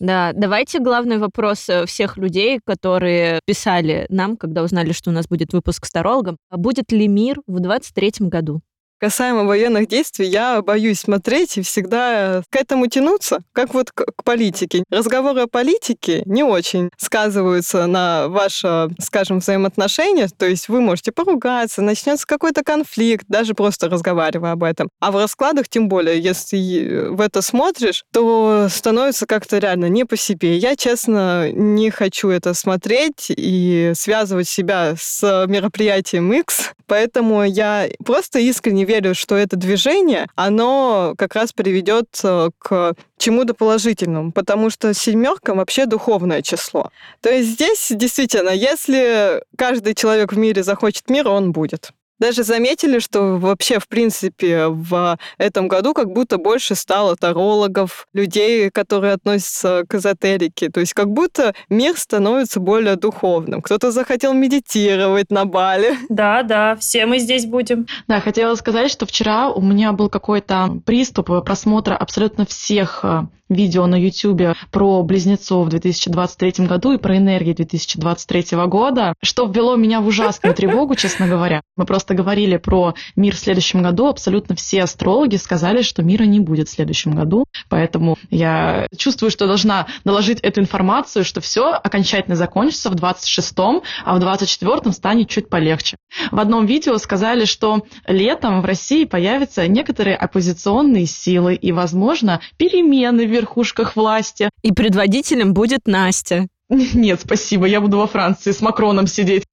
Да, 0.00 0.32
давайте 0.32 0.78
главный 0.78 1.18
вопрос 1.18 1.68
э, 1.68 1.84
всех 1.86 2.16
людей, 2.18 2.60
которые 2.64 3.40
писали 3.44 4.06
нам, 4.10 4.36
когда 4.36 4.62
узнали, 4.62 4.92
что 4.92 5.10
у 5.10 5.12
нас 5.12 5.26
будет 5.26 5.52
выпуск 5.52 5.86
с 5.86 5.90
тарологом. 5.90 6.36
А 6.50 6.56
будет 6.56 6.92
ли 6.92 7.08
мир 7.08 7.40
в 7.48 7.58
23 7.58 8.28
году? 8.28 8.60
Касаемо 8.98 9.44
военных 9.44 9.88
действий, 9.88 10.26
я 10.26 10.60
боюсь 10.60 11.00
смотреть 11.00 11.58
и 11.58 11.62
всегда 11.62 12.42
к 12.50 12.56
этому 12.56 12.88
тянуться, 12.88 13.38
как 13.52 13.72
вот 13.74 13.92
к, 13.92 14.04
к 14.04 14.24
политике. 14.24 14.82
Разговоры 14.90 15.42
о 15.42 15.46
политике 15.46 16.22
не 16.26 16.42
очень 16.42 16.90
сказываются 16.96 17.86
на 17.86 18.28
ваше, 18.28 18.88
скажем, 19.00 19.38
взаимоотношения, 19.38 20.28
то 20.28 20.46
есть 20.46 20.68
вы 20.68 20.80
можете 20.80 21.12
поругаться, 21.12 21.80
начнется 21.80 22.26
какой-то 22.26 22.64
конфликт, 22.64 23.24
даже 23.28 23.54
просто 23.54 23.88
разговаривая 23.88 24.52
об 24.52 24.64
этом. 24.64 24.88
А 25.00 25.12
в 25.12 25.16
раскладах, 25.16 25.68
тем 25.68 25.88
более, 25.88 26.18
если 26.18 27.08
в 27.10 27.20
это 27.20 27.40
смотришь, 27.40 28.04
то 28.12 28.66
становится 28.68 29.26
как-то 29.26 29.58
реально 29.58 29.88
не 29.88 30.04
по 30.04 30.16
себе. 30.16 30.56
Я, 30.56 30.74
честно, 30.74 31.52
не 31.52 31.90
хочу 31.90 32.30
это 32.30 32.52
смотреть 32.54 33.26
и 33.28 33.92
связывать 33.94 34.48
себя 34.48 34.94
с 34.98 35.46
мероприятием 35.46 36.32
X, 36.32 36.72
Поэтому 36.88 37.44
я 37.44 37.86
просто 38.04 38.38
искренне 38.38 38.84
верю, 38.88 39.14
что 39.14 39.36
это 39.36 39.56
движение, 39.56 40.26
оно 40.34 41.14
как 41.16 41.34
раз 41.34 41.52
приведет 41.52 42.06
э, 42.24 42.50
к 42.58 42.94
чему-то 43.18 43.54
положительному, 43.54 44.32
потому 44.32 44.70
что 44.70 44.94
семерка 44.94 45.54
вообще 45.54 45.86
духовное 45.86 46.42
число. 46.42 46.90
То 47.20 47.30
есть 47.30 47.50
здесь 47.50 47.88
действительно, 47.90 48.50
если 48.50 49.42
каждый 49.56 49.94
человек 49.94 50.32
в 50.32 50.38
мире 50.38 50.62
захочет 50.62 51.10
мира, 51.10 51.28
он 51.28 51.52
будет. 51.52 51.92
Даже 52.18 52.42
заметили, 52.42 52.98
что 52.98 53.36
вообще, 53.38 53.78
в 53.78 53.88
принципе, 53.88 54.66
в 54.66 55.18
этом 55.38 55.68
году 55.68 55.94
как 55.94 56.12
будто 56.12 56.38
больше 56.38 56.74
стало 56.74 57.16
тарологов, 57.16 58.06
людей, 58.12 58.70
которые 58.70 59.12
относятся 59.14 59.84
к 59.88 59.94
эзотерике. 59.94 60.70
То 60.70 60.80
есть 60.80 60.94
как 60.94 61.08
будто 61.10 61.54
мир 61.68 61.96
становится 61.96 62.60
более 62.60 62.96
духовным. 62.96 63.62
Кто-то 63.62 63.90
захотел 63.90 64.32
медитировать 64.34 65.30
на 65.30 65.44
Бали. 65.44 65.96
Да, 66.18 66.42
да, 66.42 66.74
все 66.76 67.06
мы 67.06 67.18
здесь 67.20 67.46
будем. 67.46 67.86
Да, 68.08 68.20
хотела 68.20 68.54
сказать, 68.56 68.90
что 68.90 69.06
вчера 69.06 69.50
у 69.50 69.60
меня 69.60 69.92
был 69.92 70.08
какой-то 70.08 70.80
приступ 70.84 71.26
просмотра 71.44 71.94
абсолютно 71.94 72.44
всех 72.44 73.00
э, 73.04 73.22
видео 73.48 73.86
на 73.86 73.96
YouTube 73.96 74.56
про 74.70 75.02
близнецов 75.02 75.66
в 75.66 75.70
2023 75.70 76.66
году 76.66 76.92
и 76.92 76.98
про 76.98 77.16
энергии 77.16 77.52
2023 77.52 78.58
года, 78.66 79.14
что 79.22 79.46
ввело 79.46 79.76
меня 79.76 80.00
в 80.00 80.06
ужасную 80.06 80.54
тревогу, 80.54 80.94
честно 80.94 81.26
говоря. 81.26 81.62
Мы 81.76 81.84
просто 81.84 82.14
говорили 82.14 82.56
про 82.56 82.94
мир 83.16 83.34
в 83.34 83.38
следующем 83.38 83.82
году, 83.82 84.06
абсолютно 84.06 84.54
все 84.54 84.82
астрологи 84.82 85.36
сказали, 85.36 85.82
что 85.82 86.02
мира 86.02 86.24
не 86.24 86.40
будет 86.40 86.68
в 86.68 86.72
следующем 86.72 87.14
году, 87.14 87.46
поэтому 87.68 88.16
я 88.30 88.86
чувствую, 88.96 89.30
что 89.30 89.46
должна 89.46 89.86
наложить 90.04 90.40
эту 90.40 90.60
информацию, 90.60 91.24
что 91.24 91.40
все 91.40 91.70
окончательно 91.72 92.36
закончится 92.36 92.90
в 92.90 92.94
26-м, 92.94 93.82
а 94.04 94.14
в 94.16 94.22
24-м 94.22 94.92
станет 94.92 95.28
чуть 95.28 95.48
полегче. 95.48 95.96
В 96.30 96.38
одном 96.38 96.66
видео 96.66 96.96
сказали, 96.98 97.44
что 97.44 97.84
летом 98.06 98.60
в 98.60 98.64
России 98.64 99.04
появятся 99.04 99.66
некоторые 99.66 100.16
оппозиционные 100.16 101.06
силы 101.06 101.54
и, 101.54 101.72
возможно, 101.72 102.40
перемены 102.56 103.26
в 103.26 103.37
верхушках 103.38 103.96
власти. 103.96 104.50
И 104.62 104.72
предводителем 104.72 105.54
будет 105.54 105.86
Настя. 105.86 106.46
Нет, 106.68 107.20
спасибо, 107.22 107.66
я 107.66 107.80
буду 107.80 107.98
во 107.98 108.06
Франции 108.06 108.52
с 108.52 108.60
Макроном 108.60 109.06
сидеть. 109.06 109.44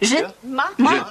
Je 0.00 0.26
m'appelle. 0.42 1.04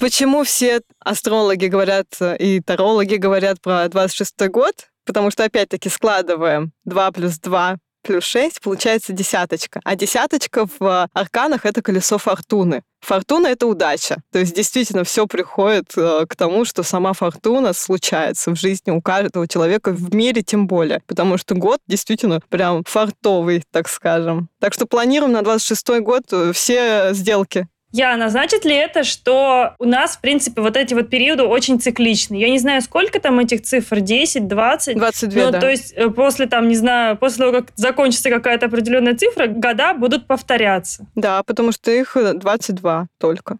Почему 0.00 0.42
все 0.42 0.80
астрологи 0.98 1.66
говорят 1.66 2.06
и 2.38 2.60
тарологи 2.60 3.14
говорят 3.16 3.60
про 3.60 3.88
26 3.88 4.48
год? 4.48 4.74
Потому 5.04 5.30
что, 5.30 5.44
опять-таки, 5.44 5.88
складываем 5.88 6.72
2 6.84 7.12
плюс 7.12 7.38
2 7.38 7.76
плюс 8.02 8.24
6, 8.24 8.60
получается 8.60 9.12
десяточка. 9.12 9.80
А 9.84 9.96
десяточка 9.96 10.66
в 10.78 11.08
арканах— 11.12 11.64
это 11.64 11.82
колесо 11.82 12.18
фортуны. 12.18 12.82
Фортуна— 13.00 13.46
это 13.48 13.66
удача. 13.66 14.22
То 14.30 14.38
есть 14.38 14.54
действительно 14.54 15.02
все 15.02 15.26
приходит 15.26 15.92
э, 15.96 16.24
к 16.28 16.36
тому, 16.36 16.64
что 16.64 16.84
сама 16.84 17.12
фортуна 17.14 17.72
случается 17.72 18.52
в 18.52 18.56
жизни 18.56 18.92
у 18.92 19.02
каждого 19.02 19.48
человека, 19.48 19.90
в 19.90 20.14
мире 20.14 20.42
тем 20.42 20.68
более. 20.68 21.00
Потому 21.06 21.36
что 21.36 21.56
год 21.56 21.80
действительно 21.88 22.40
прям 22.48 22.84
фартовый, 22.84 23.64
так 23.72 23.88
скажем. 23.88 24.48
Так 24.60 24.72
что 24.72 24.86
планируем 24.86 25.32
на 25.32 25.42
26 25.42 26.00
год 26.00 26.22
э, 26.30 26.52
все 26.52 27.08
сделки 27.12 27.66
Яна, 27.92 28.30
значит 28.30 28.64
ли 28.64 28.74
это, 28.74 29.04
что 29.04 29.74
у 29.78 29.84
нас, 29.84 30.16
в 30.16 30.20
принципе, 30.20 30.62
вот 30.62 30.76
эти 30.76 30.94
вот 30.94 31.10
периоды 31.10 31.42
очень 31.42 31.78
цикличны? 31.78 32.36
Я 32.36 32.48
не 32.48 32.58
знаю, 32.58 32.80
сколько 32.80 33.20
там 33.20 33.38
этих 33.38 33.62
цифр, 33.62 34.00
10, 34.00 34.48
20? 34.48 34.96
22, 34.96 35.44
ну, 35.44 35.50
да. 35.50 35.60
То 35.60 35.70
есть 35.70 35.92
э, 35.94 36.08
после 36.08 36.46
там, 36.46 36.68
не 36.68 36.76
знаю, 36.76 37.18
после 37.18 37.38
того, 37.44 37.52
как 37.52 37.72
закончится 37.76 38.30
какая-то 38.30 38.66
определенная 38.66 39.14
цифра, 39.14 39.46
года 39.46 39.92
будут 39.92 40.26
повторяться. 40.26 41.06
Да, 41.14 41.42
потому 41.42 41.72
что 41.72 41.90
их 41.90 42.16
22 42.16 43.08
только. 43.18 43.58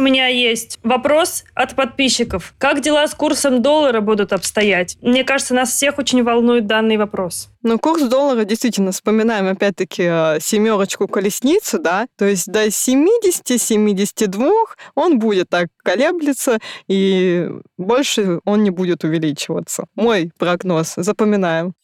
У 0.00 0.02
меня 0.02 0.28
есть 0.28 0.78
вопрос 0.82 1.44
от 1.54 1.76
подписчиков. 1.76 2.54
Как 2.56 2.80
дела 2.80 3.06
с 3.06 3.14
курсом 3.14 3.60
доллара 3.60 4.00
будут 4.00 4.32
обстоять? 4.32 4.96
Мне 5.02 5.24
кажется, 5.24 5.52
нас 5.52 5.72
всех 5.72 5.98
очень 5.98 6.22
волнует 6.22 6.66
данный 6.66 6.96
вопрос. 6.96 7.50
Ну, 7.62 7.78
курс 7.78 8.04
доллара, 8.04 8.44
действительно, 8.44 8.92
вспоминаем 8.92 9.46
опять-таки 9.46 10.04
э, 10.04 10.38
семерочку 10.40 11.06
колесницу, 11.06 11.78
да, 11.78 12.06
то 12.16 12.24
есть 12.24 12.50
до 12.50 12.68
70-72 12.68 14.50
он 14.94 15.18
будет 15.18 15.50
так 15.50 15.68
колеблется, 15.76 16.60
и 16.88 17.50
больше 17.76 18.40
он 18.46 18.64
не 18.64 18.70
будет 18.70 19.04
увеличиваться. 19.04 19.84
Мой 19.96 20.32
прогноз, 20.38 20.94
запоминаем. 20.96 21.74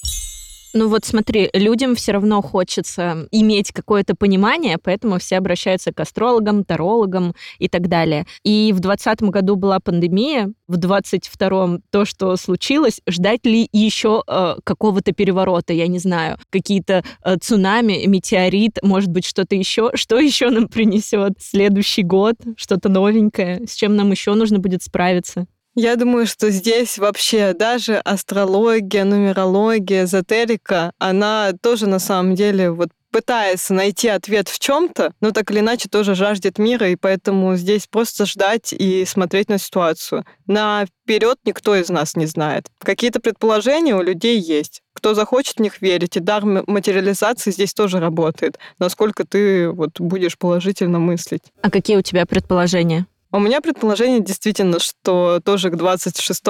Ну 0.77 0.89
вот 0.89 1.07
смотри, 1.07 1.49
людям 1.55 1.95
все 1.95 2.12
равно 2.12 2.43
хочется 2.43 3.27
иметь 3.31 3.73
какое-то 3.73 4.15
понимание, 4.15 4.77
поэтому 4.77 5.19
все 5.19 5.39
обращаются 5.39 5.91
к 5.91 5.99
астрологам, 6.01 6.65
тарологам 6.65 7.35
и 7.59 7.71
так 7.71 7.89
далее. 7.89 8.27
И 8.43 8.75
в 8.75 8.81
2020 8.81 9.23
году 9.23 9.57
была 9.57 9.81
пандемия, 9.81 10.53
в 10.69 10.77
22-м 10.77 11.83
то, 11.91 12.05
что 12.05 12.37
случилось, 12.37 13.01
ждать 13.09 13.47
ли 13.47 13.67
еще 13.73 14.23
э, 14.27 14.57
какого-то 14.65 15.12
переворота, 15.12 15.73
я 15.73 15.87
не 15.87 15.99
знаю, 15.99 16.37
какие-то 16.51 17.03
э, 17.25 17.37
цунами, 17.41 18.05
метеорит, 18.05 18.79
может 18.83 19.09
быть, 19.09 19.25
что-то 19.25 19.57
еще. 19.57 19.93
Что 19.95 20.19
еще 20.19 20.51
нам 20.51 20.69
принесет 20.69 21.39
следующий 21.41 22.03
год? 22.03 22.35
Что-то 22.59 22.91
новенькое? 22.91 23.67
С 23.67 23.75
чем 23.77 23.97
нам 23.97 24.11
еще 24.11 24.35
нужно 24.35 24.59
будет 24.59 24.83
справиться? 24.83 25.47
Я 25.79 25.97
думаю, 25.97 26.27
что 26.27 26.51
здесь 26.51 26.97
вообще 26.97 27.53
даже 27.53 27.99
астрология, 27.99 29.05
нумерология, 29.05 30.05
эзотерика, 30.05 30.93
она 30.99 31.53
тоже 31.61 31.87
на 31.87 31.99
самом 31.99 32.35
деле 32.35 32.71
вот 32.71 32.89
пытается 33.11 33.75
найти 33.75 34.09
ответ 34.09 34.49
в 34.49 34.59
чем-то, 34.59 35.12
но 35.21 35.33
так 35.33 35.51
или 35.51 35.61
иначе 35.61 35.91
тоже 35.91 36.15
жаждет 36.15 36.59
мира, 36.59 36.89
и 36.89 36.97
поэтому 36.97 37.57
здесь 37.57 37.87
просто 37.87 38.25
ждать 38.25 38.73
и 38.73 39.05
смотреть 39.05 39.51
на 39.51 39.59
ситуацию. 39.59 40.25
Наперед 40.47 41.39
никто 41.45 41.77
из 41.77 41.91
нас 41.91 42.17
не 42.17 42.25
знает. 42.25 42.69
Какие-то 42.79 43.21
предположения 43.21 43.95
у 43.95 44.03
людей 44.03 44.41
есть. 44.41 44.81
Кто 44.95 45.12
захочет 45.12 45.57
в 45.57 45.61
них 45.61 45.83
верить, 45.83 46.17
и 46.17 46.21
дар 46.21 46.43
материализации 46.45 47.51
здесь 47.51 47.75
тоже 47.75 48.01
работает. 48.01 48.59
Насколько 48.79 49.27
ты 49.27 49.69
вот 49.69 50.01
будешь 50.01 50.39
положительно 50.39 50.99
мыслить. 50.99 51.43
А 51.61 51.71
какие 51.71 51.99
у 51.99 52.03
тебя 52.03 52.25
предположения? 52.25 53.07
У 53.37 53.38
меня 53.38 53.61
предположение 53.61 54.20
действительно, 54.20 54.81
что 54.81 55.40
тоже 55.44 55.68
к 55.68 55.77
26 55.77 56.42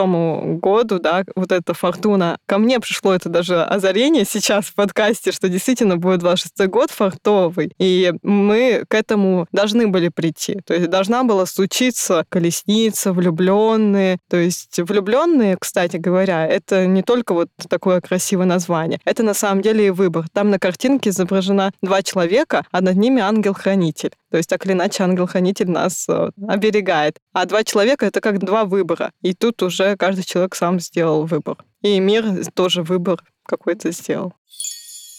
году, 0.60 1.00
да, 1.00 1.24
вот 1.34 1.50
эта 1.50 1.74
фортуна, 1.74 2.38
ко 2.46 2.58
мне 2.58 2.78
пришло 2.78 3.12
это 3.12 3.28
даже 3.28 3.60
озарение 3.64 4.24
сейчас 4.24 4.66
в 4.66 4.74
подкасте, 4.74 5.32
что 5.32 5.48
действительно 5.48 5.96
будет 5.96 6.20
26 6.20 6.70
год 6.70 6.92
фартовый, 6.92 7.72
и 7.80 8.12
мы 8.22 8.84
к 8.86 8.94
этому 8.94 9.48
должны 9.50 9.88
были 9.88 10.10
прийти. 10.10 10.60
То 10.64 10.74
есть 10.74 10.88
должна 10.88 11.24
была 11.24 11.46
случиться 11.46 12.24
колесница, 12.28 13.12
влюбленные. 13.12 14.18
То 14.30 14.36
есть 14.36 14.78
влюбленные, 14.78 15.56
кстати 15.58 15.96
говоря, 15.96 16.46
это 16.46 16.86
не 16.86 17.02
только 17.02 17.34
вот 17.34 17.48
такое 17.68 18.00
красивое 18.00 18.46
название, 18.46 19.00
это 19.04 19.24
на 19.24 19.34
самом 19.34 19.60
деле 19.60 19.88
и 19.88 19.90
выбор. 19.90 20.26
Там 20.32 20.50
на 20.50 20.60
картинке 20.60 21.10
изображено 21.10 21.72
два 21.82 22.04
человека, 22.04 22.64
а 22.70 22.80
над 22.80 22.94
ними 22.96 23.20
ангел-хранитель. 23.20 24.12
То 24.36 24.38
есть 24.38 24.50
так 24.50 24.66
или 24.66 24.74
иначе 24.74 25.02
ангел-хранитель 25.02 25.70
нас 25.70 26.04
э, 26.10 26.28
оберегает. 26.46 27.16
А 27.32 27.46
два 27.46 27.64
человека— 27.64 28.04
это 28.06 28.20
как 28.20 28.38
два 28.38 28.66
выбора. 28.66 29.12
И 29.22 29.32
тут 29.32 29.62
уже 29.62 29.96
каждый 29.96 30.24
человек 30.24 30.54
сам 30.54 30.78
сделал 30.78 31.24
выбор. 31.24 31.56
И 31.80 31.98
мир 32.00 32.44
тоже 32.52 32.82
выбор 32.82 33.24
какой-то 33.46 33.90
сделал. 33.92 34.34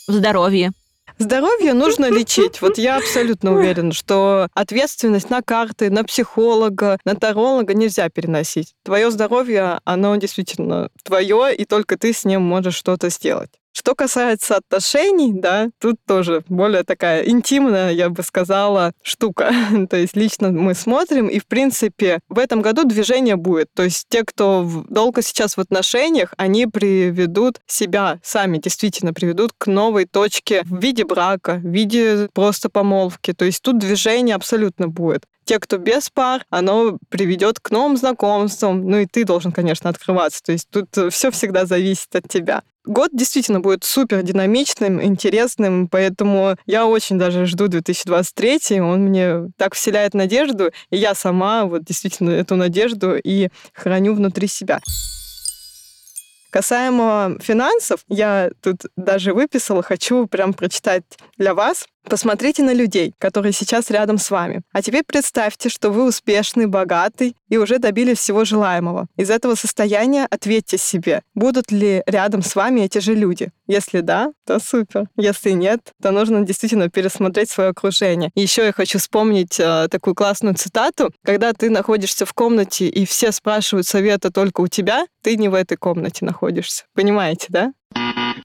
Здоровье. 0.08 0.72
Здоровье 1.18 1.74
нужно 1.74 2.12
лечить. 2.12 2.62
Вот 2.62 2.78
я 2.78 2.98
абсолютно 2.98 3.54
уверена, 3.58 3.92
что 3.92 4.50
ответственность 4.54 5.32
на 5.32 5.42
карты, 5.42 5.90
на 5.90 6.04
психолога, 6.04 7.00
на 7.04 7.16
таролога 7.16 7.74
нельзя 7.74 8.10
переносить. 8.10 8.76
Твое 8.84 9.10
здоровье, 9.10 9.80
оно 9.84 10.16
действительно 10.18 10.92
твое, 11.02 11.56
и 11.56 11.66
только 11.66 11.98
ты 11.98 12.14
с 12.14 12.24
ним 12.24 12.44
можешь 12.44 12.76
что-то 12.76 13.10
сделать. 13.10 13.50
Что 13.78 13.94
касается 13.94 14.56
отношений, 14.56 15.34
да, 15.34 15.70
тут 15.80 15.98
тоже 16.08 16.44
более 16.50 16.82
такая 16.82 17.22
интимная, 17.30 17.92
я 17.92 18.10
бы 18.10 18.24
сказала, 18.24 18.92
штука. 19.04 19.52
То 19.92 19.98
есть 19.98 20.16
лично 20.16 20.50
мы 20.50 20.74
смотрим, 20.74 21.28
и, 21.28 21.38
в 21.38 21.46
принципе, 21.46 22.20
в 22.28 22.40
этом 22.40 22.64
году 22.64 22.86
движение 22.86 23.36
будет. 23.36 23.68
То 23.76 23.84
есть 23.84 24.08
те, 24.10 24.24
кто 24.24 24.68
долго 24.90 25.22
сейчас 25.22 25.58
в 25.58 25.60
отношениях, 25.60 26.34
они 26.38 26.66
приведут 26.66 27.60
себя 27.68 28.20
сами, 28.24 28.58
действительно 28.58 29.14
приведут 29.14 29.52
к 29.56 29.68
новой 29.68 30.06
точке 30.06 30.64
в 30.64 30.82
виде 30.82 31.06
брака, 31.06 31.62
в 31.64 31.68
виде 31.68 32.30
просто 32.34 32.70
помолвки. 32.70 33.32
То 33.34 33.46
есть 33.46 33.62
тут 33.62 33.78
движение 33.78 34.36
абсолютно 34.36 34.88
будет 34.88 35.26
те, 35.48 35.60
кто 35.60 35.78
без 35.78 36.10
пар, 36.10 36.46
оно 36.50 36.98
приведет 37.10 37.60
к 37.60 37.72
новым 37.72 37.96
знакомствам. 37.96 38.88
Ну 38.88 38.98
и 38.98 39.06
ты 39.06 39.24
должен, 39.24 39.54
конечно, 39.54 39.90
открываться. 39.90 40.44
То 40.44 40.52
есть 40.52 40.68
тут 40.70 40.90
все 41.12 41.32
всегда 41.32 41.66
зависит 41.66 42.14
от 42.16 42.28
тебя. 42.28 42.64
Год 42.88 43.12
действительно 43.14 43.60
будет 43.60 43.84
супер 43.84 44.24
динамичным, 44.24 45.04
интересным, 45.04 45.90
поэтому 45.90 46.56
я 46.66 46.86
очень 46.86 47.20
даже 47.20 47.46
жду 47.46 47.68
2023. 47.68 48.80
Он 48.80 49.02
мне 49.02 49.52
так 49.58 49.76
вселяет 49.76 50.14
надежду, 50.14 50.72
и 50.90 50.98
я 50.98 51.14
сама 51.14 51.66
вот 51.66 51.84
действительно 51.84 52.30
эту 52.30 52.56
надежду 52.56 53.18
и 53.22 53.50
храню 53.74 54.14
внутри 54.14 54.48
себя. 54.48 54.80
Касаемо 56.50 57.38
финансов, 57.42 58.00
я 58.08 58.52
тут 58.62 58.86
даже 58.96 59.34
выписала, 59.34 59.84
хочу 59.84 60.26
прям 60.26 60.54
прочитать 60.54 61.04
для 61.38 61.54
вас 61.54 61.86
Посмотрите 62.10 62.64
на 62.64 62.74
людей, 62.74 63.14
которые 63.18 63.52
сейчас 63.52 63.90
рядом 63.90 64.18
с 64.18 64.32
вами. 64.32 64.62
А 64.72 64.82
теперь 64.82 65.04
представьте, 65.06 65.70
что 65.70 65.90
вы 65.90 66.08
успешный, 66.08 66.66
богатый 66.66 67.36
и 67.50 67.58
уже 67.58 67.80
добились 67.80 68.20
всего 68.20 68.46
желаемого. 68.46 69.08
Из 69.18 69.30
этого 69.30 69.56
состояния 69.56 70.26
ответьте 70.30 70.78
себе, 70.78 71.22
будут 71.36 71.72
ли 71.72 72.04
рядом 72.06 72.42
с 72.42 72.56
вами 72.56 72.82
эти 72.82 73.00
же 73.00 73.14
люди. 73.14 73.52
Если 73.68 74.00
да, 74.00 74.32
то 74.46 74.60
супер. 74.60 75.10
Если 75.18 75.52
нет, 75.52 75.82
то 76.02 76.12
нужно 76.12 76.46
действительно 76.46 76.90
пересмотреть 76.90 77.50
свое 77.50 77.72
окружение. 77.72 78.32
Еще 78.36 78.66
я 78.66 78.72
хочу 78.72 79.00
вспомнить 79.00 79.60
э, 79.60 79.88
такую 79.90 80.16
классную 80.16 80.56
цитату. 80.56 81.12
Когда 81.26 81.52
ты 81.52 81.70
находишься 81.70 82.26
в 82.26 82.34
комнате 82.34 82.88
и 82.88 83.06
все 83.06 83.34
спрашивают 83.34 83.86
совета 83.86 84.32
только 84.32 84.62
у 84.62 84.68
тебя, 84.68 85.06
ты 85.22 85.36
не 85.36 85.50
в 85.50 85.54
этой 85.54 85.76
комнате 85.76 86.24
находишься. 86.24 86.86
Понимаете, 86.94 87.48
да? 87.50 87.74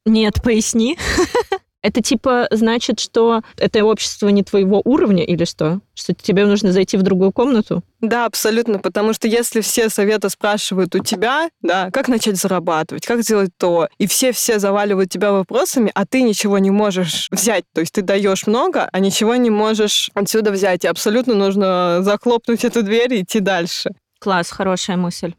Нет, 0.05 0.43
поясни. 0.43 0.99
Это 1.83 2.01
типа 2.01 2.47
значит, 2.51 3.01
что 3.01 3.43
это 3.57 3.85
общество 3.85 4.29
не 4.29 4.45
твоего 4.45 4.81
уровня 4.85 5.25
или 5.25 5.45
что? 5.45 5.81
Что 5.95 6.15
тебе 6.15 6.47
нужно 6.47 6.73
зайти 6.73 6.97
в 6.97 7.03
другую 7.03 7.33
комнату? 7.33 7.83
Да, 8.01 8.27
абсолютно, 8.27 8.79
потому 8.79 9.13
что 9.13 9.29
если 9.29 9.61
все 9.61 9.89
советы 9.89 10.29
спрашивают 10.31 10.95
у 10.95 11.01
тебя, 11.01 11.51
да, 11.61 11.91
как 11.93 12.09
начать 12.09 12.37
зарабатывать, 12.37 13.07
как 13.07 13.23
сделать 13.23 13.51
то, 13.57 13.89
и 13.99 14.07
все-все 14.07 14.59
заваливают 14.59 15.11
тебя 15.11 15.33
вопросами, 15.33 15.91
а 15.95 16.07
ты 16.07 16.23
ничего 16.23 16.59
не 16.59 16.71
можешь 16.71 17.29
взять, 17.31 17.65
то 17.75 17.81
есть 17.81 17.93
ты 17.93 18.03
даешь 18.03 18.47
много, 18.47 18.89
а 18.91 18.99
ничего 19.01 19.37
не 19.37 19.51
можешь 19.51 20.11
отсюда 20.15 20.51
взять, 20.51 20.85
и 20.85 20.89
абсолютно 20.89 21.35
нужно 21.35 21.99
захлопнуть 22.03 22.65
эту 22.65 22.83
дверь 22.83 23.15
и 23.15 23.23
идти 23.23 23.41
дальше. 23.41 23.91
Класс, 24.19 24.51
хорошая 24.51 24.97
мысль. 24.97 25.35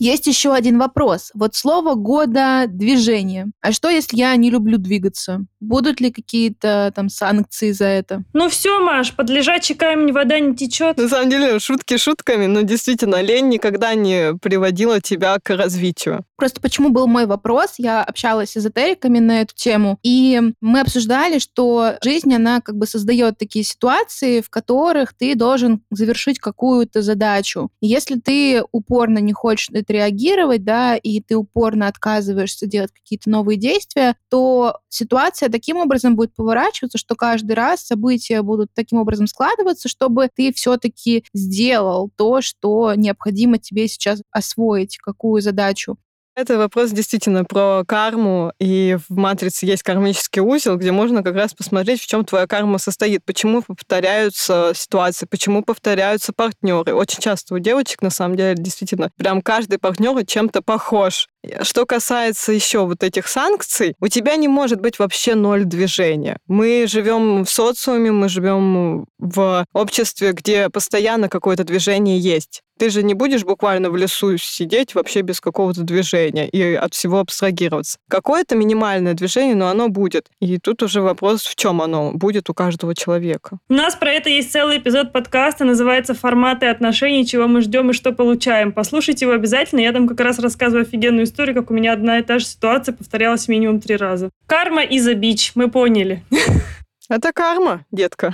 Есть 0.00 0.26
еще 0.26 0.54
один 0.54 0.78
вопрос. 0.78 1.30
Вот 1.34 1.54
слово 1.54 1.94
года 1.94 2.64
движение. 2.66 3.48
А 3.60 3.70
что, 3.70 3.90
если 3.90 4.16
я 4.16 4.34
не 4.36 4.50
люблю 4.50 4.78
двигаться? 4.78 5.44
Будут 5.60 6.00
ли 6.00 6.10
какие-то 6.10 6.90
там 6.96 7.10
санкции 7.10 7.70
за 7.72 7.84
это? 7.84 8.24
Ну 8.32 8.48
все, 8.48 8.80
Маш, 8.80 9.14
под 9.14 9.28
лежачий 9.28 9.74
камень 9.74 10.14
вода 10.14 10.40
не 10.40 10.56
течет. 10.56 10.96
На 10.96 11.06
самом 11.06 11.28
деле, 11.28 11.58
шутки 11.58 11.98
шутками, 11.98 12.46
но 12.46 12.62
действительно, 12.62 13.20
лень 13.20 13.50
никогда 13.50 13.92
не 13.92 14.34
приводила 14.38 15.02
тебя 15.02 15.36
к 15.38 15.54
развитию. 15.54 16.24
Просто 16.40 16.58
почему 16.62 16.88
был 16.88 17.06
мой 17.06 17.26
вопрос? 17.26 17.74
Я 17.76 18.02
общалась 18.02 18.52
с 18.52 18.56
эзотериками 18.56 19.18
на 19.18 19.42
эту 19.42 19.54
тему, 19.54 19.98
и 20.02 20.40
мы 20.62 20.80
обсуждали, 20.80 21.38
что 21.38 21.98
жизнь, 22.02 22.34
она 22.34 22.62
как 22.62 22.78
бы 22.78 22.86
создает 22.86 23.36
такие 23.36 23.62
ситуации, 23.62 24.40
в 24.40 24.48
которых 24.48 25.12
ты 25.12 25.34
должен 25.34 25.82
завершить 25.90 26.38
какую-то 26.38 27.02
задачу. 27.02 27.68
Если 27.82 28.18
ты 28.18 28.62
упорно 28.72 29.18
не 29.18 29.34
хочешь 29.34 29.68
это 29.70 29.92
реагировать, 29.92 30.64
да, 30.64 30.96
и 30.96 31.20
ты 31.20 31.36
упорно 31.36 31.88
отказываешься 31.88 32.66
делать 32.66 32.90
какие-то 32.90 33.28
новые 33.28 33.58
действия, 33.58 34.16
то 34.30 34.78
ситуация 34.88 35.50
таким 35.50 35.76
образом 35.76 36.16
будет 36.16 36.34
поворачиваться, 36.34 36.96
что 36.96 37.16
каждый 37.16 37.52
раз 37.52 37.82
события 37.82 38.40
будут 38.40 38.70
таким 38.72 38.98
образом 38.98 39.26
складываться, 39.26 39.90
чтобы 39.90 40.30
ты 40.34 40.54
все-таки 40.54 41.22
сделал 41.34 42.10
то, 42.16 42.40
что 42.40 42.94
необходимо 42.94 43.58
тебе 43.58 43.88
сейчас 43.88 44.22
освоить, 44.32 44.96
какую 44.96 45.42
задачу. 45.42 45.98
Это 46.36 46.58
вопрос 46.58 46.90
действительно 46.90 47.44
про 47.44 47.84
карму, 47.86 48.52
и 48.58 48.96
в 49.08 49.16
«Матрице» 49.16 49.66
есть 49.66 49.82
кармический 49.82 50.40
узел, 50.40 50.76
где 50.76 50.92
можно 50.92 51.22
как 51.22 51.34
раз 51.34 51.52
посмотреть, 51.52 52.00
в 52.00 52.06
чем 52.06 52.24
твоя 52.24 52.46
карма 52.46 52.78
состоит, 52.78 53.24
почему 53.24 53.62
повторяются 53.62 54.72
ситуации, 54.74 55.26
почему 55.26 55.62
повторяются 55.62 56.32
партнеры. 56.32 56.94
Очень 56.94 57.20
часто 57.20 57.54
у 57.54 57.58
девочек, 57.58 58.00
на 58.00 58.10
самом 58.10 58.36
деле, 58.36 58.54
действительно, 58.54 59.10
прям 59.16 59.42
каждый 59.42 59.78
партнер 59.78 60.24
чем-то 60.24 60.62
похож. 60.62 61.28
Что 61.62 61.84
касается 61.84 62.52
еще 62.52 62.86
вот 62.86 63.02
этих 63.02 63.26
санкций, 63.26 63.94
у 64.00 64.08
тебя 64.08 64.36
не 64.36 64.48
может 64.48 64.80
быть 64.80 64.98
вообще 64.98 65.34
ноль 65.34 65.64
движения. 65.64 66.38
Мы 66.46 66.86
живем 66.88 67.44
в 67.44 67.50
социуме, 67.50 68.12
мы 68.12 68.28
живем 68.28 69.06
в 69.18 69.66
обществе, 69.72 70.32
где 70.32 70.68
постоянно 70.68 71.28
какое-то 71.28 71.64
движение 71.64 72.18
есть. 72.18 72.62
Ты 72.80 72.88
же 72.88 73.02
не 73.02 73.12
будешь 73.12 73.44
буквально 73.44 73.90
в 73.90 73.96
лесу 73.98 74.38
сидеть 74.38 74.94
вообще 74.94 75.20
без 75.20 75.42
какого-то 75.42 75.82
движения 75.82 76.48
и 76.48 76.72
от 76.72 76.94
всего 76.94 77.18
абстрагироваться. 77.18 77.98
Какое-то 78.08 78.56
минимальное 78.56 79.12
движение, 79.12 79.54
но 79.54 79.68
оно 79.68 79.90
будет. 79.90 80.30
И 80.40 80.56
тут 80.56 80.82
уже 80.82 81.02
вопрос, 81.02 81.42
в 81.42 81.56
чем 81.56 81.82
оно 81.82 82.12
будет 82.14 82.48
у 82.48 82.54
каждого 82.54 82.94
человека. 82.94 83.58
У 83.68 83.74
нас 83.74 83.96
про 83.96 84.12
это 84.12 84.30
есть 84.30 84.50
целый 84.50 84.78
эпизод 84.78 85.12
подкаста, 85.12 85.66
называется 85.66 86.14
«Форматы 86.14 86.68
отношений. 86.68 87.26
Чего 87.26 87.46
мы 87.48 87.60
ждем 87.60 87.90
и 87.90 87.92
что 87.92 88.12
получаем». 88.12 88.72
Послушайте 88.72 89.26
его 89.26 89.34
обязательно. 89.34 89.80
Я 89.80 89.92
там 89.92 90.08
как 90.08 90.18
раз 90.20 90.38
рассказываю 90.38 90.86
офигенную 90.86 91.24
историю, 91.24 91.54
как 91.54 91.70
у 91.70 91.74
меня 91.74 91.92
одна 91.92 92.18
и 92.20 92.22
та 92.22 92.38
же 92.38 92.46
ситуация 92.46 92.94
повторялась 92.94 93.46
минимум 93.46 93.82
три 93.82 93.96
раза. 93.96 94.30
Карма 94.46 94.84
и 94.84 95.00
за 95.00 95.12
бич, 95.12 95.52
мы 95.54 95.70
поняли. 95.70 96.24
Это 97.10 97.30
карма, 97.34 97.84
детка. 97.92 98.32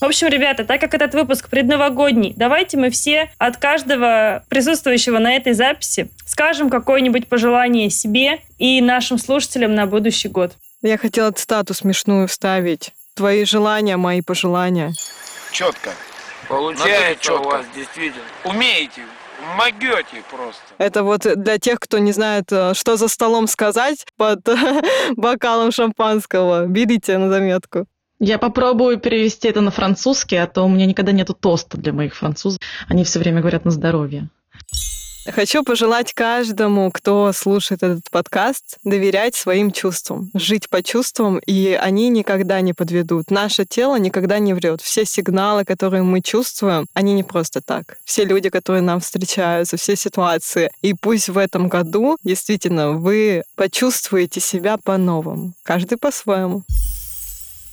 В 0.00 0.04
общем, 0.04 0.28
ребята, 0.28 0.64
так 0.64 0.80
как 0.80 0.94
этот 0.94 1.14
выпуск 1.14 1.48
предновогодний, 1.48 2.32
давайте 2.36 2.76
мы 2.76 2.90
все 2.90 3.32
от 3.38 3.56
каждого 3.56 4.44
присутствующего 4.48 5.18
на 5.18 5.34
этой 5.34 5.54
записи 5.54 6.08
скажем 6.24 6.70
какое-нибудь 6.70 7.26
пожелание 7.26 7.90
себе 7.90 8.40
и 8.58 8.80
нашим 8.80 9.18
слушателям 9.18 9.74
на 9.74 9.86
будущий 9.86 10.28
год. 10.28 10.52
Я 10.82 10.98
хотела 10.98 11.32
цитату 11.32 11.74
смешную 11.74 12.28
вставить. 12.28 12.92
Твои 13.14 13.44
желания, 13.44 13.96
мои 13.96 14.20
пожелания. 14.20 14.92
Четко. 15.50 15.90
Получается 16.48 17.34
у 17.34 17.42
вас 17.42 17.66
действительно. 17.74 18.22
Умеете, 18.44 19.02
могете 19.56 20.22
просто. 20.30 20.62
Это 20.78 21.02
вот 21.02 21.22
для 21.22 21.58
тех, 21.58 21.80
кто 21.80 21.98
не 21.98 22.12
знает, 22.12 22.52
э, 22.52 22.74
что 22.74 22.96
за 22.96 23.08
столом 23.08 23.48
сказать 23.48 24.06
под 24.16 24.46
бокалом 25.16 25.72
шампанского. 25.72 26.66
Берите 26.66 27.18
на 27.18 27.28
заметку. 27.28 27.86
Я 28.20 28.38
попробую 28.38 28.98
перевести 28.98 29.48
это 29.48 29.60
на 29.60 29.70
французский, 29.70 30.36
а 30.36 30.46
то 30.46 30.64
у 30.64 30.68
меня 30.68 30.86
никогда 30.86 31.12
нету 31.12 31.34
тоста 31.34 31.78
для 31.78 31.92
моих 31.92 32.16
французов. 32.16 32.58
Они 32.88 33.04
все 33.04 33.20
время 33.20 33.40
говорят 33.40 33.64
на 33.64 33.70
здоровье. 33.70 34.28
Хочу 35.30 35.62
пожелать 35.62 36.14
каждому, 36.14 36.90
кто 36.90 37.32
слушает 37.32 37.82
этот 37.82 38.10
подкаст, 38.10 38.78
доверять 38.82 39.34
своим 39.34 39.72
чувствам, 39.72 40.30
жить 40.32 40.70
по 40.70 40.82
чувствам, 40.82 41.38
и 41.38 41.78
они 41.80 42.08
никогда 42.08 42.60
не 42.62 42.72
подведут. 42.72 43.30
Наше 43.30 43.66
тело 43.66 43.96
никогда 43.96 44.38
не 44.38 44.54
врет. 44.54 44.80
Все 44.80 45.04
сигналы, 45.04 45.64
которые 45.64 46.02
мы 46.02 46.22
чувствуем, 46.22 46.86
они 46.94 47.12
не 47.12 47.24
просто 47.24 47.60
так. 47.60 47.98
Все 48.04 48.24
люди, 48.24 48.48
которые 48.48 48.80
нам 48.82 49.00
встречаются, 49.00 49.76
все 49.76 49.96
ситуации. 49.96 50.70
И 50.80 50.94
пусть 50.94 51.28
в 51.28 51.36
этом 51.36 51.68
году 51.68 52.16
действительно 52.24 52.92
вы 52.92 53.42
почувствуете 53.54 54.40
себя 54.40 54.78
по-новому, 54.82 55.52
каждый 55.62 55.98
по-своему. 55.98 56.62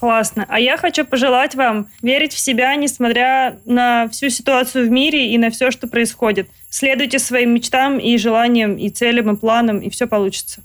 Классно. 0.06 0.46
А 0.50 0.60
я 0.60 0.78
хочу 0.78 1.04
пожелать 1.04 1.56
вам 1.56 1.88
верить 2.04 2.32
в 2.32 2.38
себя, 2.38 2.76
несмотря 2.76 3.60
на 3.66 4.08
всю 4.10 4.30
ситуацию 4.30 4.86
в 4.86 4.92
мире 4.92 5.34
и 5.34 5.38
на 5.40 5.50
все, 5.50 5.72
что 5.72 5.88
происходит. 5.88 6.48
Следуйте 6.70 7.18
своим 7.18 7.56
мечтам 7.56 7.98
и 7.98 8.16
желаниям, 8.20 8.76
и 8.78 8.92
целям, 8.92 9.34
и 9.34 9.36
планам, 9.36 9.80
и 9.80 9.90
все 9.90 10.06
получится. 10.06 10.62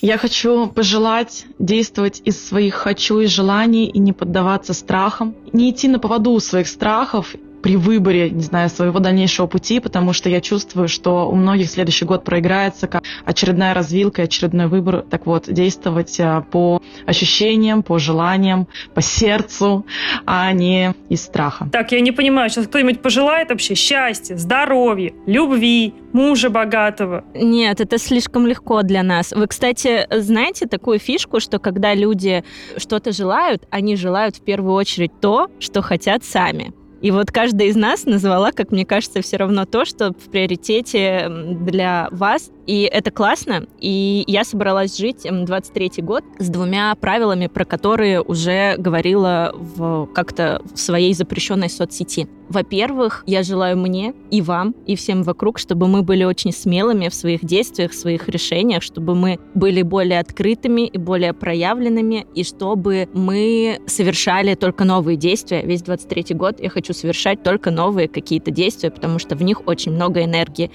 Я 0.00 0.16
хочу 0.16 0.66
пожелать 0.66 1.44
действовать 1.58 2.22
из 2.24 2.42
своих 2.42 2.72
хочу 2.76 3.20
и 3.20 3.26
желаний 3.26 3.84
и 3.84 3.98
не 3.98 4.14
поддаваться 4.14 4.72
страхам, 4.72 5.34
не 5.52 5.70
идти 5.70 5.88
на 5.88 5.98
поводу 5.98 6.40
своих 6.40 6.68
страхов 6.68 7.34
при 7.62 7.76
выборе, 7.76 8.30
не 8.30 8.42
знаю, 8.42 8.68
своего 8.68 8.98
дальнейшего 8.98 9.46
пути, 9.46 9.80
потому 9.80 10.12
что 10.12 10.28
я 10.28 10.40
чувствую, 10.40 10.88
что 10.88 11.28
у 11.28 11.34
многих 11.34 11.70
следующий 11.70 12.04
год 12.04 12.24
проиграется 12.24 12.88
как 12.88 13.02
очередная 13.24 13.72
развилка, 13.72 14.22
очередной 14.22 14.66
выбор. 14.66 15.04
Так 15.08 15.26
вот, 15.26 15.44
действовать 15.52 16.18
а, 16.20 16.42
по 16.42 16.82
ощущениям, 17.06 17.82
по 17.82 17.98
желаниям, 17.98 18.66
по 18.94 19.00
сердцу, 19.00 19.86
а 20.26 20.52
не 20.52 20.94
из 21.08 21.22
страха. 21.22 21.68
Так, 21.70 21.92
я 21.92 22.00
не 22.00 22.12
понимаю, 22.12 22.50
сейчас 22.50 22.66
кто-нибудь 22.66 23.00
пожелает 23.00 23.50
вообще 23.50 23.74
счастья, 23.74 24.36
здоровья, 24.36 25.12
любви, 25.26 25.94
мужа 26.12 26.50
богатого? 26.50 27.24
Нет, 27.34 27.80
это 27.80 27.98
слишком 27.98 28.46
легко 28.46 28.82
для 28.82 29.02
нас. 29.02 29.32
Вы, 29.32 29.46
кстати, 29.46 30.06
знаете 30.10 30.66
такую 30.66 30.98
фишку, 30.98 31.40
что 31.40 31.58
когда 31.58 31.94
люди 31.94 32.44
что-то 32.76 33.12
желают, 33.12 33.64
они 33.70 33.96
желают 33.96 34.36
в 34.36 34.40
первую 34.42 34.74
очередь 34.74 35.12
то, 35.20 35.48
что 35.60 35.82
хотят 35.82 36.24
сами. 36.24 36.72
И 37.02 37.10
вот 37.10 37.30
каждая 37.30 37.68
из 37.68 37.76
нас 37.76 38.06
назвала, 38.06 38.52
как 38.52 38.70
мне 38.70 38.86
кажется, 38.86 39.20
все 39.22 39.36
равно 39.36 39.66
то, 39.66 39.84
что 39.84 40.12
в 40.12 40.30
приоритете 40.30 41.28
для 41.28 42.08
вас. 42.12 42.50
И 42.66 42.82
это 42.82 43.10
классно. 43.10 43.66
И 43.80 44.22
я 44.28 44.44
собралась 44.44 44.96
жить 44.96 45.26
23-й 45.26 46.00
год 46.00 46.24
с 46.38 46.48
двумя 46.48 46.94
правилами, 46.94 47.48
про 47.48 47.64
которые 47.64 48.22
уже 48.22 48.76
говорила 48.78 49.52
в, 49.54 50.06
как-то 50.14 50.62
в 50.72 50.78
своей 50.78 51.12
запрещенной 51.12 51.68
соцсети. 51.68 52.28
Во-первых, 52.48 53.24
я 53.26 53.42
желаю 53.42 53.78
мне 53.78 54.14
и 54.30 54.42
вам, 54.42 54.74
и 54.86 54.94
всем 54.94 55.22
вокруг, 55.22 55.58
чтобы 55.58 55.88
мы 55.88 56.02
были 56.02 56.22
очень 56.22 56.52
смелыми 56.52 57.08
в 57.08 57.14
своих 57.14 57.44
действиях, 57.44 57.92
в 57.92 57.94
своих 57.94 58.28
решениях, 58.28 58.82
чтобы 58.82 59.14
мы 59.14 59.38
были 59.54 59.80
более 59.82 60.20
открытыми 60.20 60.82
и 60.82 60.98
более 60.98 61.32
проявленными, 61.32 62.26
и 62.34 62.44
чтобы 62.44 63.08
мы 63.14 63.80
совершали 63.86 64.54
только 64.54 64.84
новые 64.84 65.16
действия. 65.16 65.62
Весь 65.62 65.82
23-й 65.82 66.34
год 66.34 66.60
я 66.60 66.68
хочу 66.68 66.91
совершать 66.92 67.42
только 67.42 67.70
новые 67.70 68.08
какие-то 68.08 68.50
действия, 68.50 68.90
потому 68.90 69.18
что 69.18 69.36
в 69.36 69.42
них 69.42 69.66
очень 69.66 69.92
много 69.92 70.24
энергии. 70.24 70.70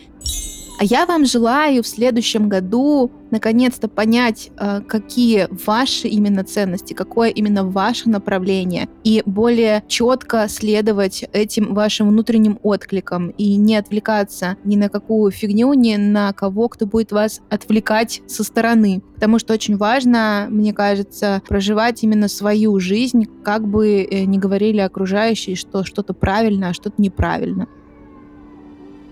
А 0.80 0.84
я 0.84 1.08
вам 1.08 1.26
желаю 1.26 1.82
в 1.82 1.88
следующем 1.88 2.50
году 2.50 3.12
наконец-то 3.32 3.88
понять, 3.88 4.52
э, 4.60 4.82
какие 4.82 5.48
ваши 5.66 6.08
именно 6.08 6.44
ценности, 6.44 6.94
какое 6.94 7.30
именно 7.30 7.64
ваше 7.64 8.10
направление, 8.10 8.88
и 9.04 9.24
более 9.26 9.84
четко 9.88 10.48
следовать 10.48 11.26
этим 11.34 11.74
вашим 11.74 12.10
внутренним 12.10 12.60
откликам 12.62 13.30
и 13.30 13.56
не 13.56 13.76
отвлекаться 13.76 14.58
ни 14.64 14.76
на 14.76 14.90
какую 14.90 15.32
фигню, 15.32 15.74
ни 15.74 15.96
на 15.96 16.32
кого, 16.34 16.70
кто 16.70 16.86
будет 16.86 17.12
вас 17.12 17.42
отвлекать 17.50 18.22
со 18.28 18.44
стороны. 18.44 19.02
Потому 19.16 19.40
что 19.40 19.56
очень 19.56 19.78
важно, 19.78 20.46
мне 20.48 20.74
кажется, 20.74 21.42
проживать 21.48 22.04
именно 22.04 22.28
свою 22.28 22.80
жизнь, 22.80 23.26
как 23.44 23.68
бы 23.68 24.04
э, 24.04 24.26
ни 24.26 24.38
говорили 24.38 24.80
окружающие, 24.80 25.56
что 25.56 25.84
что-то 25.84 26.14
правильно, 26.14 26.70
а 26.70 26.74
что-то 26.74 27.02
неправильно. 27.02 27.68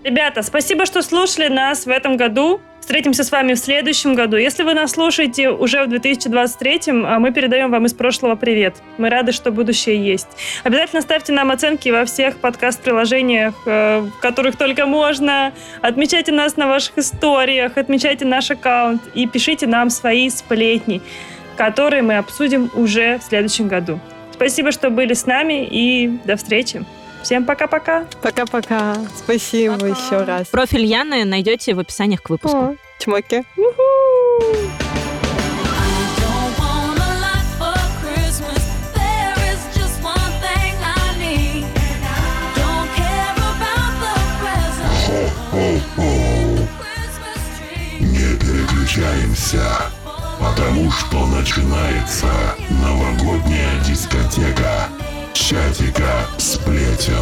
Ребята, 0.06 0.42
спасибо, 0.42 0.86
что 0.86 1.02
слушали 1.02 1.48
нас 1.48 1.84
в 1.84 1.88
этом 1.88 2.16
году. 2.16 2.60
Встретимся 2.78 3.24
с 3.24 3.32
вами 3.32 3.54
в 3.54 3.58
следующем 3.58 4.14
году. 4.14 4.36
Если 4.36 4.62
вы 4.62 4.72
нас 4.72 4.92
слушаете 4.92 5.50
уже 5.50 5.82
в 5.82 5.88
2023, 5.88 6.80
а 7.04 7.18
мы 7.18 7.32
передаем 7.32 7.72
вам 7.72 7.86
из 7.86 7.92
прошлого 7.92 8.36
привет. 8.36 8.76
Мы 8.98 9.10
рады, 9.10 9.32
что 9.32 9.50
будущее 9.50 9.96
есть. 9.96 10.28
Обязательно 10.62 11.02
ставьте 11.02 11.32
нам 11.32 11.50
оценки 11.50 11.88
во 11.88 12.04
всех 12.04 12.36
подкаст-приложениях, 12.36 13.54
э, 13.66 13.98
в 14.02 14.20
которых 14.20 14.56
только 14.56 14.86
можно. 14.86 15.52
Отмечайте 15.82 16.30
нас 16.30 16.56
на 16.56 16.68
ваших 16.68 16.98
историях, 16.98 17.76
отмечайте 17.76 18.24
наш 18.26 18.48
аккаунт 18.52 19.02
и 19.12 19.26
пишите 19.26 19.66
нам 19.66 19.90
свои 19.90 20.30
сплетни, 20.30 21.02
которые 21.56 22.02
мы 22.02 22.18
обсудим 22.18 22.70
уже 22.74 23.18
в 23.18 23.24
следующем 23.24 23.66
году. 23.66 23.98
Спасибо, 24.30 24.70
что 24.70 24.88
были 24.88 25.14
с 25.14 25.26
нами 25.26 25.66
и 25.68 26.20
до 26.24 26.36
встречи. 26.36 26.84
Всем 27.26 27.44
пока-пока. 27.44 28.06
Пока-пока. 28.22 28.94
Спасибо 29.16 29.74
пока. 29.74 29.86
еще 29.88 30.22
раз. 30.22 30.46
Профиль 30.46 30.84
Яны 30.84 31.24
найдете 31.24 31.74
в 31.74 31.80
описаниях 31.80 32.22
к 32.22 32.30
выпуску. 32.30 32.56
О, 32.56 32.76
чмоки. 33.00 33.44
Не 47.98 48.38
переключаемся, 48.38 49.64
потому 50.38 50.92
что 50.92 51.26
начинается 51.26 52.28
новогодняя 52.70 53.80
дискотека 53.80 54.88
чатика 55.48 56.26
сплетен. 56.38 57.15